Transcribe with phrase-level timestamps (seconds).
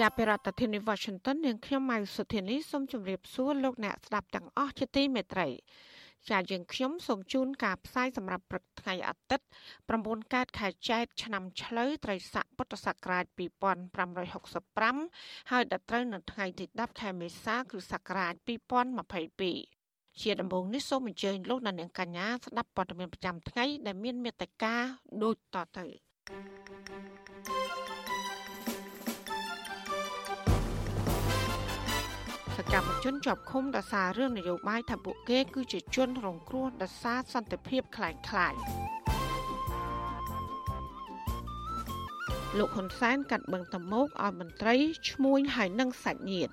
[0.00, 5.48] ចាប់ពីរដ្ឋធានី Washington នាងខ្ញុំម៉ៅសុធានីសូមជម្រាបសួរលោកអ្នកស្ដាប់ទាំងអស់ជាទីមេត្រី
[6.30, 9.46] ចាយើងខ្ញុំសូមជូនការផ្សាយសម្រាប់ព្រឹកថ្ងៃអាទិត្យ
[9.90, 13.24] 9កើតខែចែកឆ្នាំឆ្លូវត្រីស័កពុទ្ធសករាជ
[14.18, 18.34] 2565ហើយដល់ត្រូវនៅថ្ងៃទី10ខែមេសាគ្រិស្តសករាជ
[19.52, 24.74] 2022ជាដំបូងនេះសូមអញ្ជើញលោកអ្នកនាងកញ្ញាស្ដាប់ព័ត៌មានប្រចាំថ្ងៃដែលមានមេត្តា
[25.22, 25.86] ដូចតទៅ។
[27.83, 27.83] ស
[32.72, 38.54] កម្មជនជាប់ឃុំដោយសាររឿងនយោបាយថាពួកគេ គឺជាជនរងគ្រោះដោយសារសន្តិភាពខ្លាំងខ្លាយ
[42.58, 44.76] លោកហ៊ុនសែនកាត់បង្តមុកឲ្យមន្ត្រី
[45.10, 46.52] ឈ្មោះហើយនឹងសាច់ញាតិ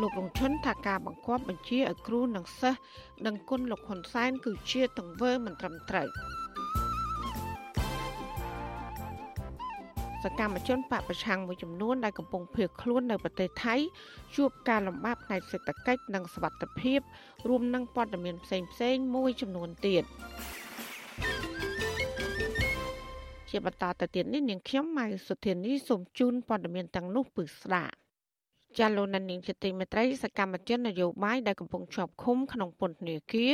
[0.00, 2.80] លោករងជនថាការបង្គាប់បញ្ជាឲ្យគ្រូនិងសិស្ស
[3.26, 6.08] ដឹងគុណលោកហ៊ុនសែនគឺជាទង្វើមិនត្រឹមត្រូវ។
[10.24, 13.74] សកម្មជនបពប្រឆាំងមួយចំនួនដែលកំពុងភៀសខ្លួននៅប្រទេសថៃ
[14.36, 17.00] ជួបការលំបាកផ្នែកសេដ្ឋកិច្ចនិងសុវត្ថិភាព
[17.48, 20.04] រួមនឹងព័ត៌មានផ្សេងផ្សេងមួយចំនួនទៀត
[23.50, 27.94] ជាបន្តទៅទៀតនេះនាងខ្ញុំម៉ៅសុធានីសូមជូនព័ត៌មានទាំងនោះពឺស្ដាប់
[28.78, 33.52] ចាលោកនានីជាទីមេត្រីសកម្មជននយោបាយដែលកំពុងជាប់ឃុំក្នុងពន្ធនាគារ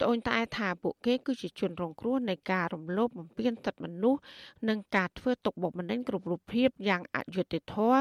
[0.00, 4.20] ត្អូញត្អែថាពួកគេគឺជាជនរងគ្រោះនៃការរំលោភបំពានសិទ្ធិមនុស្ស
[4.68, 8.00] និងការធ្វើទុកបុកម្នេញគ្រប់រូបភាពយ៉ាងអយុត្តិធម៌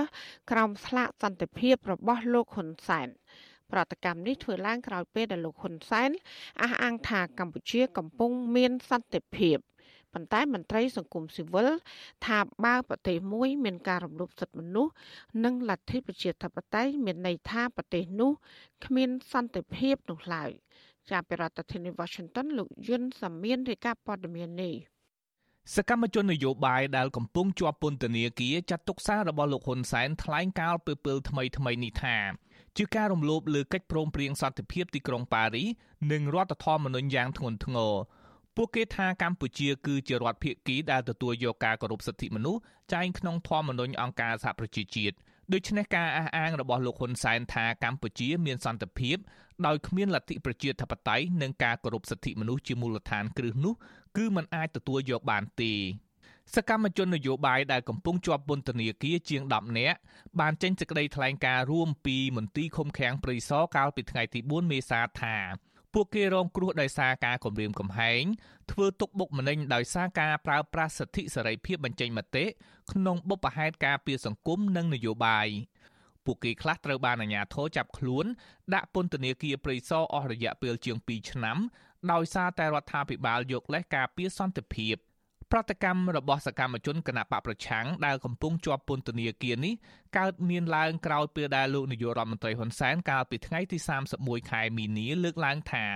[0.51, 3.07] ក្រោមស្លាកសន្តិភាពរបស់លោកហ៊ុនសែន
[3.71, 6.09] ប្រតិកម្មនេះធ្វើឡើងក្រោយពេលដែលលោកហ៊ុនសែន
[6.61, 9.57] អះអាងថាកម្ពុជាកំពុងមានសន្តិភាព
[10.13, 11.69] ប៉ុន្តែមន្ត្រីសង្គមស៊ីវិល
[12.25, 14.93] ថាបើប្រទេសមួយ មានការរំលោភសិទ្ធិមនុស្ស
[15.43, 18.31] និងលទ្ធិប្រជាធិបតេយ្យមានន័យថាប្រទេសនោះ
[18.85, 20.49] គ្មានសន្តិភាពនោះឡើយ
[21.11, 24.75] ចាប់ពីរដ្ឋធានី Washington លោកយុនសាមៀនរាយការណ៍ព័ត៌មាននេះ
[25.75, 32.17] សកម្មជននយោបាយដែលកំពុងជាប់ពន្ធនាគារចាត់ទុកសាររបស់លោកហ៊ុនសែនថ្លែងការណ៍ពេលពេលថ្មីថ្មីនេះថា
[32.77, 35.67] ជាការរំលោភលើកិច្ចព្រមព្រៀងសន្តិភាពទីក្រុងប៉ារីស
[36.11, 37.93] និងរដ្ឋធម្មនុញ្ញយ៉ាងធ្ងន់ធ្ងរ
[38.55, 42.61] ពួកគេថាកម្ពុជាគឺជារដ្ឋភាគីដែលទទួលយកការគោរពសិទ្ធិមនុស្ស
[42.93, 45.15] ចែងក្នុងធម្មនុញ្ញអង្គការសហប្រជាជាតិ
[45.53, 49.17] ដូច្នេះការអះអាងរបស់លោកហ៊ុនសែនថាកម្ពុជាមានសន្តិភាព
[49.65, 53.73] ដោយគ្មានលទ្ធិប្រជាធិបតេយ្យនិងការគោរពសិទ្ធិមនុស្សជាមូលដ្ឋានគ្រឹះនោះ
[54.17, 55.73] គឺมันអាចទទួលយកបានទេ
[56.55, 59.97] សកម្មជននយោបាយដែលកំពុងជាប់ពន្ធនាគារជាង10នាក់
[60.39, 65.37] បានចេញសេចក្តីថ្លែងការណ៍រួមពីមន្ទីរឃុំឃាំងព្រៃសរកាលពីថ្ងៃទី4មេសាថា
[65.93, 68.23] ពួកគេរងគ្រោះដោយសារការគំរាមកំហែង
[68.71, 72.45] ធ្វើទុកបុកម្នេញដោយសារការប្រើប្រាស់សិទ្ធិសេរីភាពបញ្ចេញមតិ
[72.91, 75.47] ក្នុងបុព្វហេតុការពារសង្គមនិងនយោបាយ
[76.25, 78.25] ពួកគេខ្លះត្រូវបានអាជ្ញាធរចាប់ខ្លួន
[78.73, 81.57] ដាក់ពន្ធនាគារព្រៃសរអស់រយៈពេលជាង2ឆ្នាំ
[82.11, 84.95] ដោយសារតែរដ្ឋាភិបាលយកលេសការពារសន្តិភាព។
[85.55, 89.73] ប្រតិកម្មរបស់សកម្មជនគណបកប្រឆាំងដែលកំពុងជាប់ពន្ធនាគារនេះ
[90.17, 93.77] កើតមានឡើងក្រោយពេលដែលលោកនាយករដ្ឋមន្ត្រីហ៊ុនសែនកាលពីថ្ងៃទី
[94.15, 95.87] 31ខែមីនាលើកឡើងថា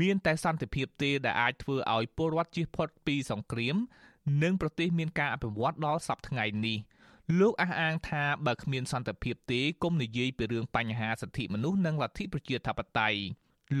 [0.00, 3.76] មានតែសន្តិភាពទេដែលអាចធ្វើឲ្យពលរដ្ឋជៀសផុតពីសង្គ្រាម
[4.42, 6.78] និងប្រទេសមានការអភិវឌ្ឍដល់សពថ្ងៃនេះ
[7.40, 13.20] លោកអះអាងថាបើគ្មានសន្តិភាពទេគុំនិយាយពីរឿងបញ្ហាសិទ្ធិមនុស្សនិងលទ្ធិប្រជាធិបតេយ្យ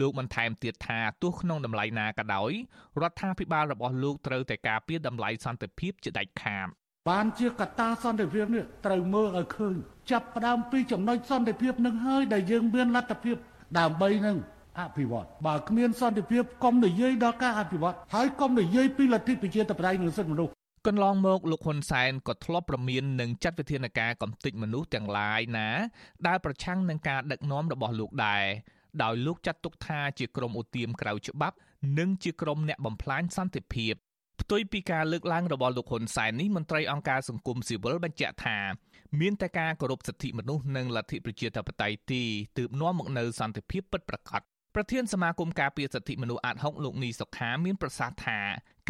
[0.00, 2.52] លោកបន្ថែមទៀតថាទោះក្នុងតម្លៃណាក៏ដោយ
[3.00, 6.68] រដ្ឋាភិបាលរបស់លោកត្រូវតែការពារតម្លៃសន្តិភាពជាដាច់ខាត
[7.10, 9.74] បានជាកត្តាសន្តិភាពនេះត្រូវមើលឲ្យឃើញ
[10.10, 13.36] ចាប់ផ្ដើមពីចំណុចសន្តិភាពនឹងហើយដែលយើងមានលទ្ធភាព
[13.78, 14.36] ដើម្បីនឹង
[14.80, 20.52] អភិវឌ្ឍបើគ្មានសន្តិភាពកុំនិយាយដល់ការអភិវឌ្ឍហើយកុំនិយាយពីលទ្ធិប្រជាធិបតេយ្យនិងសិទ្ធិមនុស្ស
[20.86, 25.68] កន្លងមកលោកហ៊ុនសែនក៏ធ្លាប់ប្រមាននឹងចាត់វិធានការកំទេចមនុស្សទាំងឡាយណា
[26.26, 28.44] ដែលប្រឆាំងនឹងការដឹកនាំរបស់លោកដែរ
[29.02, 31.56] ដោយលោកចាត់ទុកថាជាក្រុមឧទាមក្រៅច្បាប់
[31.98, 33.94] និងជាក្រុមអ្នកបំផ្លាញសន្តិភាព
[34.40, 38.58] ផ្ទុយពីការលើកឡើងរបស់លោកហ៊ុនសែននេះមន្ត្រីអង្គការសង្គមស៊ីវិលបញ្ជាក់ថា
[39.20, 42.22] មានតែការគោរពសិទ្ធិមនុស្សនិងលទ្ធិប្រជាធិបតេយ្យទី
[42.58, 44.42] ទើបនាំមកនៅសន្តិភាពពិតប្រាកដ
[44.74, 48.40] ប្រធានសមាគមការពារសិទ្ធិមនុស្សអាត6លោកនីសុខាមានប្រសាសន៍ថា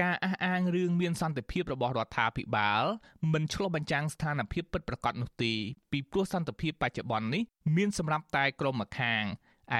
[0.00, 2.84] ការអះអាងរឿងមានសន្តិភាពរបស់រដ្ឋាភិបាល
[3.32, 5.52] មិនឆ្លុះបញ្ចាំងស្ថានភាពពិតប្រាកដនោះទេ
[5.92, 7.42] ពីព្រោះសន្តិភាពបច្ចុប្បន្ននេះ
[7.76, 9.22] មានសម្រាប់តែក្រុមម្ខាង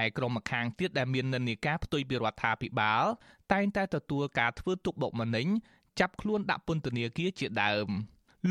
[0.00, 3.04] ឯក្រុមម្ខាងទៀតដែលមាននិន្នាការផ្ទុយពីរដ្ឋាភិបាល
[3.52, 5.46] តែងតែទទួលការធ្វើទុកបុកម្នេញ
[6.00, 7.88] ចាប់ខ្លួនដាក់ពន្ធនាគារជាដើម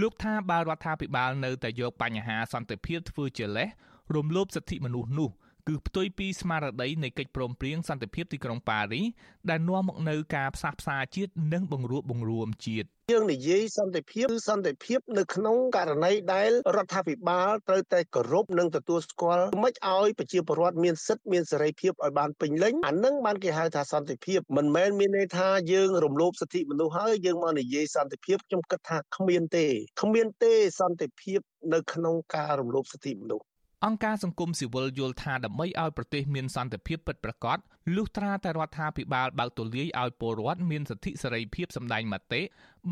[0.01, 3.69] លោកថាបើរដ្ឋាភិបាលនៅតែយកបញ្ហាសន្តិភាពធ្វើជាលេស
[4.15, 5.29] រំលោភសិទ្ធិមនុស្សនោះ
[5.67, 9.05] គឺផ្ទុយពីស្មារតីនៃកិច្ចព្រមព្រៀងសន្តិភាពទីក្រុងប៉ារីស
[9.49, 29.65] ដែលនាំមកនូវការផ្សះផ្សាជាតិនិងបង្រួបបង្រួមជាតិ យើងនិយាយសន្តិភាពគឺសន្តិភាពនៅក្នុងករណីដែលរដ្ឋាភិបាលត្រូវតែគោរពនិងទទួលស្គាល់មិនឲ្យប្រជាពលរដ្ឋមានសិទ្ធិមានសេរីភាពឲ្យបានពេញលេញអានឹងបានគេហៅថាសន្តិភាពមិនមែនមានន័យថាយើងរំលោភសិទ្ធិមនុស្សហើយយើងមកនិយាយសន្តិភាពខ្ញុំគិតថាគ្មានទេ
[30.01, 31.39] គ្មានទេសន្តិភាព
[31.73, 33.48] នៅក្នុងការរំលោភសិទ្ធិមនុស្ស
[33.85, 37.57] អង្គការសង្គមស៊ីវិលយល់ថាដើម្បីឲ្យប្រទេសមានសន្តិភាពពិតប្រាកដ
[37.95, 42.41] លុះត្រាតែរដ្ឋាភិបាលបើកទូលាយឲ្យពលរដ្ឋមានសិទ្ធិសេរីភាពសម្ដែងមតិ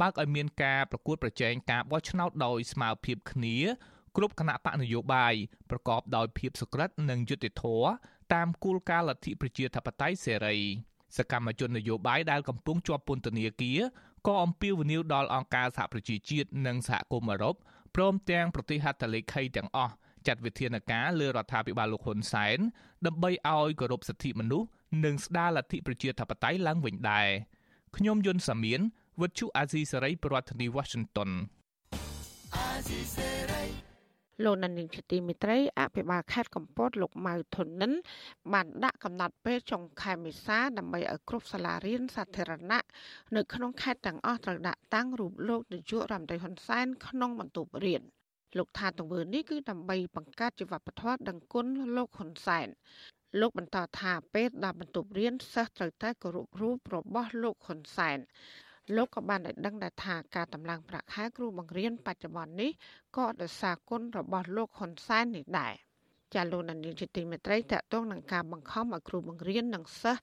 [0.01, 3.57] បើកឲ្យមានការប្រកួតប្រជែងការបោះឆ្នោតដោយស្មើភាពគ្នា
[4.17, 5.33] គ្រប់គណៈបកនយោបាយ
[5.69, 7.87] ប្រកបដោយភាពសុក្រិតនិងយុត្តិធម៌
[8.33, 10.57] តាមគោលការណ៍លទ្ធិប្រជាធិបតេយ្យសេរី
[11.17, 13.79] សកម្មជននយោបាយដែលកំពុងជាប់ពន្ធនាគារ
[14.27, 17.55] ក៏អំពាវនាវដល់អង្គការសហប្រជាជាតិនិងសហគមន៍អឺរ៉ុប
[17.95, 19.93] ព្រមទាំងប្រទេសហត្ថលេខីទាំងអស់
[20.27, 22.59] ចាត់វិធានការលើរដ្ឋាភិបាលលោកហ៊ុនសែន
[23.05, 24.67] ដើម្បីឲ្យគោរពសិទ្ធិមនុស្ស
[25.05, 27.27] និងស្ដារលទ្ធិប្រជាធិបតេយ្យឡើងវិញដែរ
[27.97, 28.79] ខ្ញុំយុនសាមៀន
[29.21, 31.29] វិទ្យុអាស៊ីសេរីប្រធានាធិបតី Washington
[34.45, 37.91] លោកនានីជាទីមិត្តរីអភិបាលខេត្តកំពតលោកម៉ៅធុននិន
[38.53, 42.85] បានដាក់កំណត់ពេលចុងខែមេសាដើម្បីឲ្យគ្រប់សាលារៀនសាធារណៈ
[43.35, 48.03] នៅក្នុងខេត្តទាំងអស់ត្រូវដាក់តាំងរូបលោកនាយករដ្ឋមន្ត្រីហ៊ុនសែនក្នុងបន្ទប់រៀន។
[48.57, 52.67] លោកថាទង្វើនេះគឺដើម្បីបង្កើតជីវបធម៌ដឹងគុណលោកហ៊ុនសែន
[53.39, 58.17] លោកបន្តថាពេលដល់បន្ទប់រៀនសិស្សត្រូវតែគោរពរូបរបស់លោកហ៊ុនសែន
[58.95, 62.71] លោកក៏បានឲ្យដឹងដែរថាការតម្លើងប្រាក់ខែគ្រូបង្រៀនបច្ចុប្បន្ននេះ
[63.17, 65.73] ក៏ដោយសារគុណរបស់លោកហ៊ុនសែននេះដែរ
[66.35, 70.21] ចាលោកនានីជាទីមេត្រីតកតងនឹងការបង្ខំឲ្យគ្រូបង្រៀននិងសិស្ស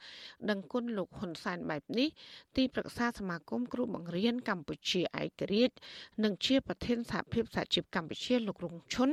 [0.50, 2.08] ដឹងគុណលោកហ៊ុនសែនបែបនេះ
[2.56, 5.76] ទីប្រឹក្សាសមាគមគ្រូបង្រៀនកម្ពុជាឯករាជ្យ
[6.24, 9.10] និងជាប្រធានសហភាពសហជីពកម្ពុជាលោករងឈុន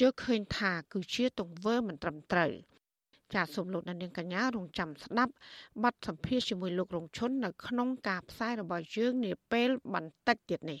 [0.00, 2.52] យល់ឃើញថាគឺជាទង្វើមិនត្រឹមត្រូវ
[3.34, 5.32] ចាសសូមលោកនាងកញ្ញារងចាំស្ដាប់
[5.82, 10.80] បទសម្ភាសជាមួយលោករងឈុននៅក្នុងការផ្សាយរបស់យើងនាពេលបន្តិចទៀតនេះ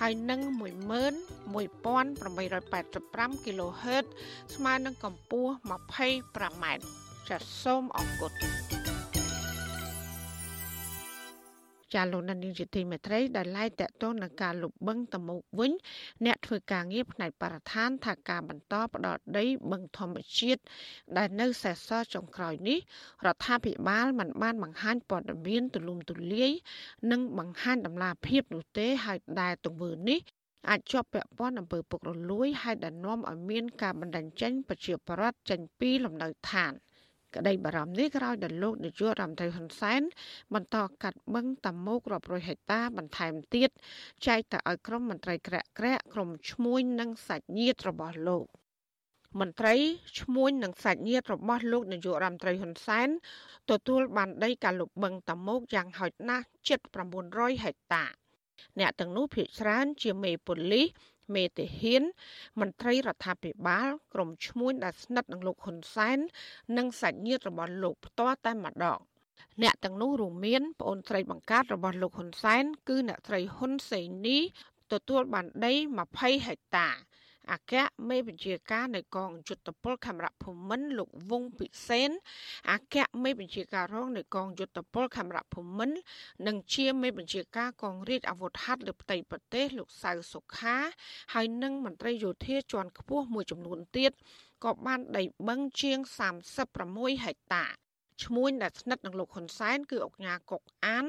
[0.00, 4.04] ហើយនឹង11885 kHz
[4.54, 6.64] ស្មើនឹងកម្ពស់ 25m
[7.28, 8.32] ចាសសូមអរគុណ
[11.94, 15.72] ចាលោកនានីជាទីមេត្រីដែលឡាយតកតងនឹងការលុបបង្កតមុកវិញ
[16.24, 20.60] អ្នកធ្វើការងារផ្នែកបរិស្ថានថាការបន្តផ្ដោតដីបឹងធម្មជាតិ
[21.16, 22.78] ដែលនៅសេសសល់ចុងក្រោយនេះ
[23.26, 26.50] រដ្ឋាភិបាលមិនបានបង្ហាញព័ត៌មានទូលំទូលាយ
[27.10, 30.20] និងបង្ហាញដំណាភាពនោះទេហើយដែលទង្វើនេះ
[30.68, 36.72] អាចជាប់ពាក់ព័ន្ធអំពើពុករលួយហើយដែលនាំឲ្យមានការបណ្តេញចេញប្រជាប្រដ្ឋចេញពីលំនៅឋាន។
[37.36, 40.02] ក្តីបារម្ភនេះក្រោយដល់លោកនាយករដ្ឋមន្ត្រីហ៊ុនសែន
[40.54, 43.70] បន្តកាត់បឹងតាមុករាប់រយហិកតាបន្ថែមទៀត
[44.26, 48.46] ចែកទៅឲ្យក្រុមមន្ត្រីក្រាក់ក្រាក់ក្រុមឈ្មួញនិងសាច់ញាតិរបស់លោក
[49.40, 49.74] មន្ត្រី
[50.20, 53.08] ឈ្មួញនិងសាច់ញាតិរបស់លោកនាយករដ្ឋមន្ត្រីហ៊ុនសែន
[53.70, 56.80] ទទួលបានដីកាលុបបឹងតាមុកយ៉ាងហោចណាស់ជិត
[57.22, 58.04] 900ហិកតា
[58.78, 60.86] អ្នកទាំងនោះភ ieck ច្រើនជាមេប៉ូលីស
[61.34, 62.02] មេតិហ៊ាន
[62.60, 66.18] មន្ត្រីរដ្ឋាភិបាល ក្រុមឈ្មួញដែលស្និទ្ធនឹងលោកហ៊ុនសែន
[66.76, 68.98] និងសាច់ញាតិរបស់លោកផ្ទាល់តែម្ដង
[69.62, 74.38] អ្នកទាំងនោះរួមមានប្អូនស្រីបង្កើតរបស់លោកហ៊ុនសែនគឺអ្នកស្រីហ៊ុនសេនី
[74.92, 75.72] ទទួលបានដី
[76.10, 76.88] 20ហិកតា
[77.52, 77.74] អគ្គ
[78.08, 82.10] មេបញ្ជាការនៃកងយុទ្ធពលខេមរៈភូមិន្ទលោកវងពិសេន
[82.70, 85.96] អគ្គមេបញ្ជាការរងនៃកងយុទ្ធពលខេមរៈភូមិន្ទ
[86.46, 90.76] និងជាមេបញ្ជាការកងរាជអាវុធហត្ថលើផ្ទៃប្រទេសលោកសៅសុខា
[91.34, 94.12] ហើយនិងមន្ត្រីយោធាជាន់ខ្ពស់មួយចំនួនទៀត
[94.64, 95.98] ក៏បានដីបឹងជាង
[96.64, 97.66] 36ហិកតា
[98.24, 101.04] ឈ្មួញដែលស្និទ្ធនឹងលោកហ៊ុនសែនគឺអុកញ៉ាកុកអាន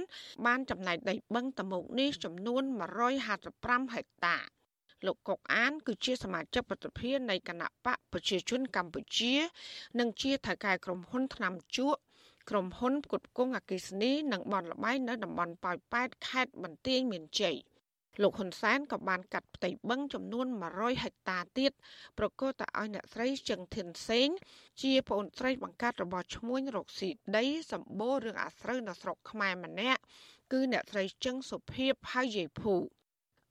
[0.45, 2.63] បានចំណាយដីបឹងតមុកនេះចំនួន
[3.27, 4.37] 155ហិកតា
[5.05, 9.35] លោកកុកអាន គឺជាសមាជិកប្រតិភិនៃគណៈបកប្រជាជនកម្ពុជា
[9.99, 11.99] និងជាថៅកែក្រុមហ៊ុនថ្នាំជក់
[12.49, 17.57] ក្រុមហ៊ុនផ្គត់ផ្គង់អគិសនីនិងបនលបៃនៅតំបន់ប៉ោយប៉ែតខេត្តបន្ទាយមានជ័យ
[18.21, 21.71] លោកហ៊ុនសែនក៏បានកាត់ផ្ទៃបឹងចំនួន100ហិកតាទៀត
[22.19, 24.27] ប្រកាសទៅឲ្យអ្នកស្រីជឹងធីនសេង
[24.81, 30.01] ជាប្អូនស្រីបង្កើតរបស់ឈ្មួញរកស៊ីដីសម្បូររឿងអាស្រូវនៅស្រុកខ្មែរម្នាក់
[30.51, 32.75] គឺអ្នកស្រីជឹងសុភីបហើយយាយភូ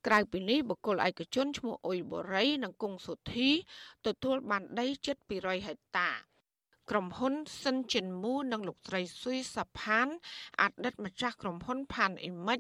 [0.08, 3.50] ក្រៅពីនេះបុគ្គលឯកជនឈ្មោះអ៊ុយបូរីនិងគង់សុធី
[4.06, 6.10] ទទួលបានដីជិត200ហិកតា
[6.90, 7.34] ក្រុមហ៊ុន
[7.64, 10.08] សិនចិនមូនិងលោកស្រីស៊ុយសាផាន
[10.60, 12.58] អតីតម្ចាស់ក្រុមហ៊ុនផានអ៊ីមិច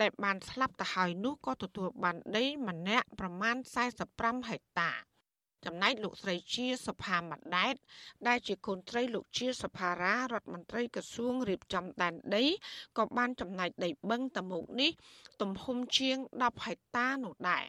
[0.00, 3.56] ដែលបានស្លាប់ទៅហើយនោះក៏ទទួលបានដីម្នាក់ប្រមាណ
[4.02, 4.92] 45ហិកតា
[5.64, 7.74] ចំណែកលោកស្រីជាសភាម្ដែត
[8.28, 12.44] ដែលជាកូនត្រីលោកជាសភារារដ្ឋមន្ត្រីក្រសួងរៀបចំដែនដី
[12.98, 14.90] ក៏បានចំណែកដីបឹងតមុកនេះ
[15.40, 17.64] ទំហំជាង10ហិកតានោះដែរ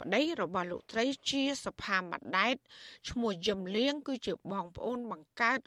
[0.00, 2.56] ប្តីរបស់លោកត្រីជាសភាម្ដែត
[3.10, 5.60] ឈ្មោះយឹមលៀងគឺជាបងប្អូនបង្កើត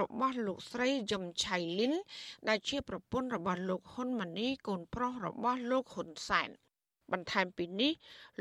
[0.00, 1.92] របស់លោកស្រីយឹមឆៃលីន
[2.48, 6.50] ដែលជាប្រពន្ធរបស់លោកហ៊ុនម៉ាណីកូនប្រុសរបស់លោកហ៊ុនសែន
[7.12, 7.92] បន្ថែមពីនេះ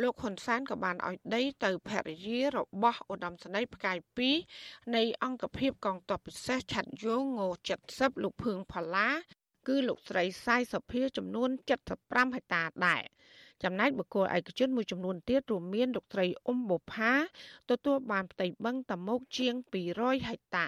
[0.01, 3.97] លោកហ៊ុនសែនក៏បានឲ្យដីទៅភរិយារបស់ឧត្តមសេនីយ៍ផ្កាយ
[4.47, 7.41] 2នៃអង្គភាពកងទ័ពពិសេសឆាត់យងង
[7.81, 9.09] 70លោកភឿងផល្លា
[9.67, 11.49] គឺលោកស្រីសាយសុភាចំនួន
[11.91, 13.03] 75ហិកតាដែរ
[13.63, 17.13] ចំណែកបុគ្គលឯកជនមួយចំនួនទៀតរួមមានលោកត្រីអ៊ុំបូផា
[17.69, 19.53] ទទួលបានផ្ទៃបឹងតមោកជាង
[19.91, 20.67] 200ហិកតា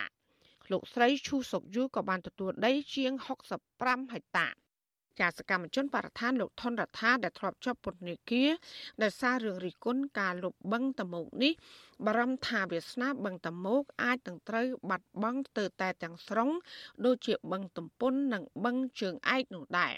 [0.71, 3.11] លោកស្រីឈូសុកយូក៏បានទទួលដីជាង
[3.63, 4.47] 65ហិកតា
[5.19, 8.49] ចាសកម្មជនបរិស្ថានលោកថនរដ្ឋាដែលធ្លាប់ជាប់ពន្ធនាគារ
[9.03, 11.53] ដោយសាររឿងរិះគន់ការលុបបឹងតមោកនេះ
[12.05, 16.49] បារម្ភថាវាសនាបឹងតមោកអាចនឹងត្រូវបាត់បង់ទៅតែទាំងស្រុង
[17.05, 19.93] ដូចជាបឹងទំពុននិងបឹងជើងឯកនោះដែរ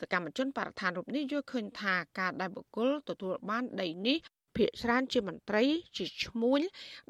[0.00, 4.18] សកម្មជនបរិស្ថានរូបនេះយល់ឃើញថាការដែលបុគ្គលទទួលបានដីនេះ
[4.56, 5.64] ភាកច្រើនជាមន្ត្រី
[5.96, 6.60] ជាឈ្មួញ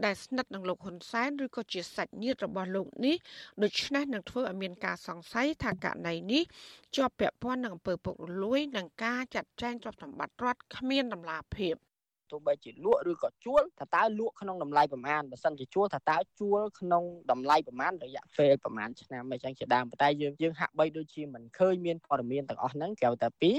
[0.05, 3.17] ដែលស្និទ្ធនឹងលោកហ៊ុនសែនឬក៏ជាសាច់ញាតិរបស់លោកនេះ
[3.63, 6.43] ដូច្នេះនឹងធ្វើឲ្យមានការសង្ស័យថាករណីនេះ
[6.97, 11.77] ជាប់ពាក់ព័ន្ធនឹងអំពើពុករលួយនិងការចាត់ចែងទ្រព្យសម្បត្តិរដ្ឋគ្មានតម្លាភាព។
[12.31, 23.51] ទោះបីជាលក់ឬក៏ជួលថាតើលក់ក្នុងតម្លៃប្រមាណបើសិនជាជួលថាតើជួលក្នុងតម្លៃប្រមាណរយៈពេលប្រមាណឆ្នាំអីចឹងជាដើមតែយើងយើងហាក់បីដូចជាមិនឃើញមានព័ត៌មានទាំងអស់ហ្នឹងគេតែពី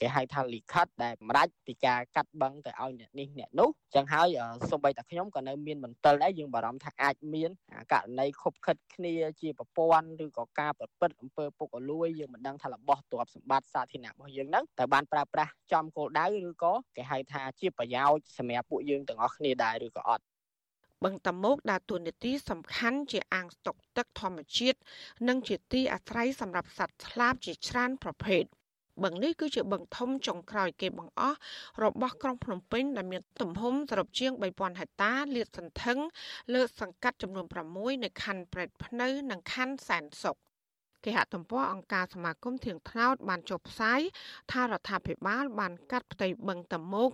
[0.00, 4.28] គេហៅថាលិខិតដែលសម្រាប់ពីការកាត់បង់ទៅឲ្យអ្នកនេះអ្នកនោះចឹងហើយ
[4.70, 7.50] សូម្បីតែខ្ញុំក៏នៅមានមន្ទិលដែរយើងបារម្ភថាអាចមាន
[7.92, 20.24] ករណីខົບខិតគ្នាជាប្រព័ន្ធឬក៏ការប្រព្រឹត្តអំពើពុករលួយយើងមិនដឹងថារបស់ទ្រព្យសម្បត្តិសាធារណៈរបស់យើងហ្នឹងតើបានប្រើប្រាស់ចំគោលដៅឬក៏គេហៅថាជាប្រយោជន៍ោជន៍សម្រាប់ពួកយើងទាំងអស់គ្នាដែរឬក៏អត់
[21.04, 24.78] បឹងតាមុកដើរតួនាទីសំខាន់ជាអាងស្តុកទឹកធម្មជាតិ
[25.28, 28.44] និងជាទីអាស្រ័យសម្រាប់សត្វស្លាបជាច្រើនប្រភេទ
[29.02, 31.38] បឹងនេះគឺជាបឹងធំចុងក្រោយគេបង្អស់
[31.82, 35.98] របស់ក្រុងភ្នំពេញដែលមានទំហំសរុបជាង3000ហិកតាលាតសន្ធឹង
[36.54, 40.36] លើសង្កាត់ចំនួន6នៅខណ្ឌព្រែកភ្នៅ និងខណ្ឌសែនសុខ
[41.04, 44.00] គេហទំព័រអង្គការសមាគមធៀងថ្នោតបានចុះផ្សាយ
[44.52, 47.10] ថារដ្ឋាភិបាលបានកាត់ផ្ទៃបឹងតមោក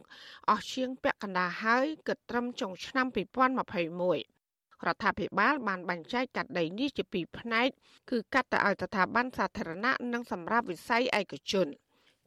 [0.50, 7.68] អស់ជាងពាក់កណ្ដាលហើយគិតត្រឹមចុងឆ្នាំ2021រដ្ឋាភិបាលបានបែងចែកកាត់ដីនេះជាពីរផ្នែក
[8.10, 11.68] គឺកាត់ទៅឲ្យស្ថាប័នសាធារណៈនិងសម្រាប់វិស័យឯកជន។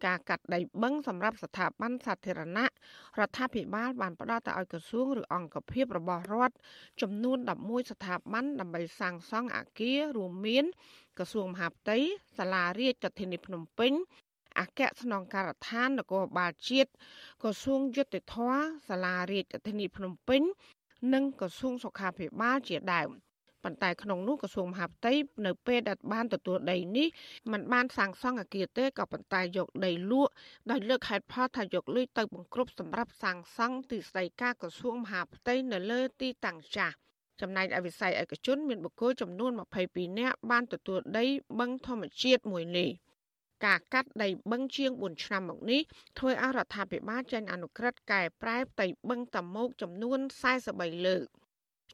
[0.05, 2.65] ការកាត់ដីបឹងសម្រាប់ស្ថាប័នសាធារណៈ
[3.19, 6.55] រដ្ឋាភិបាលបានផ្ដល់ទៅឲ្យក្រសួងឬអង្គភាពរបស់រដ្ឋ
[7.01, 10.65] ចំនួន11ស្ថាប័នដើម្បីសាងសង់អគាររួមមាន
[11.17, 11.97] ក្រសួងមហាផ្ទៃ
[12.37, 13.93] សាលារាជធានីភ្នំពេញ
[14.59, 16.89] អគ្គស្នងការដ្ឋាននគរបាលជាតិ
[17.43, 18.37] ក្រសួងយុតិធធ
[18.89, 20.41] សាលារាជធានីភ្នំពេញ
[21.13, 23.11] និងក្រសួងសុខាភិបាលជាដើម
[23.63, 25.13] ប៉ុន្តែក្នុងនោះក្រសួងមហាផ្ទៃ
[25.45, 27.07] នៅពេលដែលបានទទួលដីនេះ
[27.51, 30.31] มันបានសាងសង់អគារទេក៏ប៉ុន្តែយកដីលក់
[30.71, 36.95] ដោយលើកហេតុផលថាយកលុយទៅបង្ក្រប់សម្រាប់សាងសង់ទីស្តីការក្រសួងមហាផ្ទៃនៅលើទីតាំងចាស់
[37.41, 39.51] ចំណែកឯវិស័យឯកជនមានបុគ្គលចំនួន
[39.85, 41.25] 22នាក់បានទទួលដី
[41.59, 42.89] បឹងធម្មជាតិមួយនេះ
[43.65, 45.81] ការកាត់ដីបឹងជាង4ឆ្នាំមកនេះ
[46.17, 50.19] ធ្វើឲ្យរដ្ឋាភិបាលចេញអនុក្រឹត្យកែប្រែផ្ទៃបឹងតាមុកចំនួន
[50.61, 51.25] 43លើក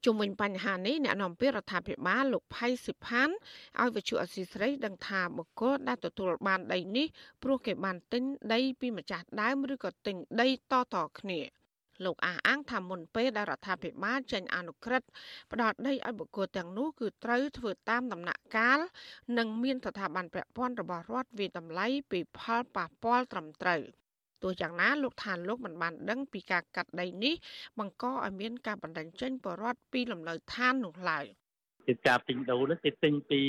[0.08, 3.30] ជុំវិញបញ្ហានេះអ្នកនាំពាក្យរដ្ឋាភិបាលលោកផៃសិផាន
[3.82, 7.08] ឲ្យវិទ្យុអសីស្រីដឹងថាបុគ្គលដែលទទួលបានដីនេះ
[7.44, 8.24] ព្រោះគេបានទិញ
[8.54, 11.40] ដីពីម្ចាស់ដើមឬក៏ទិញដីតតគ្នា
[12.06, 15.08] លោកអះអាងថាមុនពេលដែលរដ្ឋាភិបាលចេញអនុក្រឹត្យ
[15.52, 18.80] ផ្ដល់ដីឲ្យបុគ្គលទាំងនោះគឺត្រូវធ្វើតាមដំណាក់កាល
[19.38, 23.82] និងមានស្ថាប័នពាក់ព័ន្ធរបស់រដ្ឋវិតម្លៃពីផលប៉ះពាល់ត្រឹមត្រូវ
[24.44, 27.34] ទោះយ៉ាងណាលោកថាលោកមិនបានដឹងពីការកាត់ដីនេះ
[27.80, 31.26] បង្កឲ្យមានការបណ្ដឹងចេញបរដ្ឋពីលំនៅឋាននោះឡើយ
[31.88, 33.42] គឺការទិញដូរនេះគេទិញពី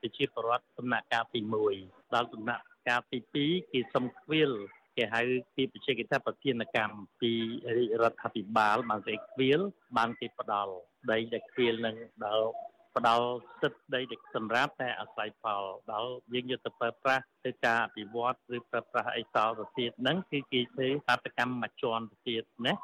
[0.00, 1.40] ប្រជាពលរដ្ឋដំណាក់កាលទី
[1.76, 4.52] 1ដល់ដំណាក់កាលទី2គេសុំខ្វៀល
[4.96, 5.22] គេគេហៅ
[5.54, 7.32] ពីបច្ចេកទេសប្រធានកម្មពី
[7.76, 9.60] រាជរដ្ឋាភិបាលបានគេខ្វៀល
[9.96, 10.72] បានគេផ្ដល់
[11.10, 12.48] ដីដែលខ្វៀលនឹងដល់
[12.96, 13.26] ផ្ដល់
[13.60, 14.00] សិទ្ធិដី
[14.34, 22.74] សម្រាប់តែអាស្រ័យផលដល់យើងយកទៅប្រើប្រាស់ទៅការអភិវឌ្ឍឬប្រើប្រាស់អីតទៅទៀតហ្នឹងគឺគេធ្វើបាតកម្មមួយជាន់ទៅទៀតណា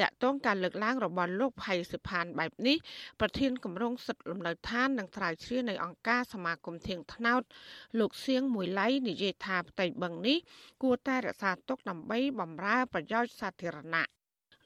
[0.00, 2.76] តកតងការលើកឡើងរបស់លោកផៃសិផានបែបនេះ
[3.20, 7.42] ប្រធានគម្រោងសិទ្ធិលំនៅឋាននិងត្រាវជ្រាវនៃអង្គការសមាគមធៀងថ្នោត
[7.98, 10.38] លោកសៀងមួយឡៃនិយាយថាផ្ទៃបឹងនេះ
[10.82, 14.06] គួរតែរក្សាទុកដើម្បីបម្រើប្រយោជន៍សាធារណៈ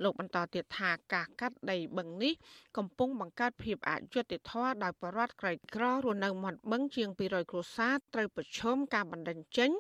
[0.03, 2.35] លោកបន្តទៀតថាការកាត់ដីបឹងនេះ
[2.77, 9.71] កំពុងបង្កើតភាពអយុត្តិធម៌ដោយបរិវត្តក្រីក្ររស់នៅមាត់បឹងជាង200គ្រួសារត្រូវប្រឈមការបណ្តេញចេញ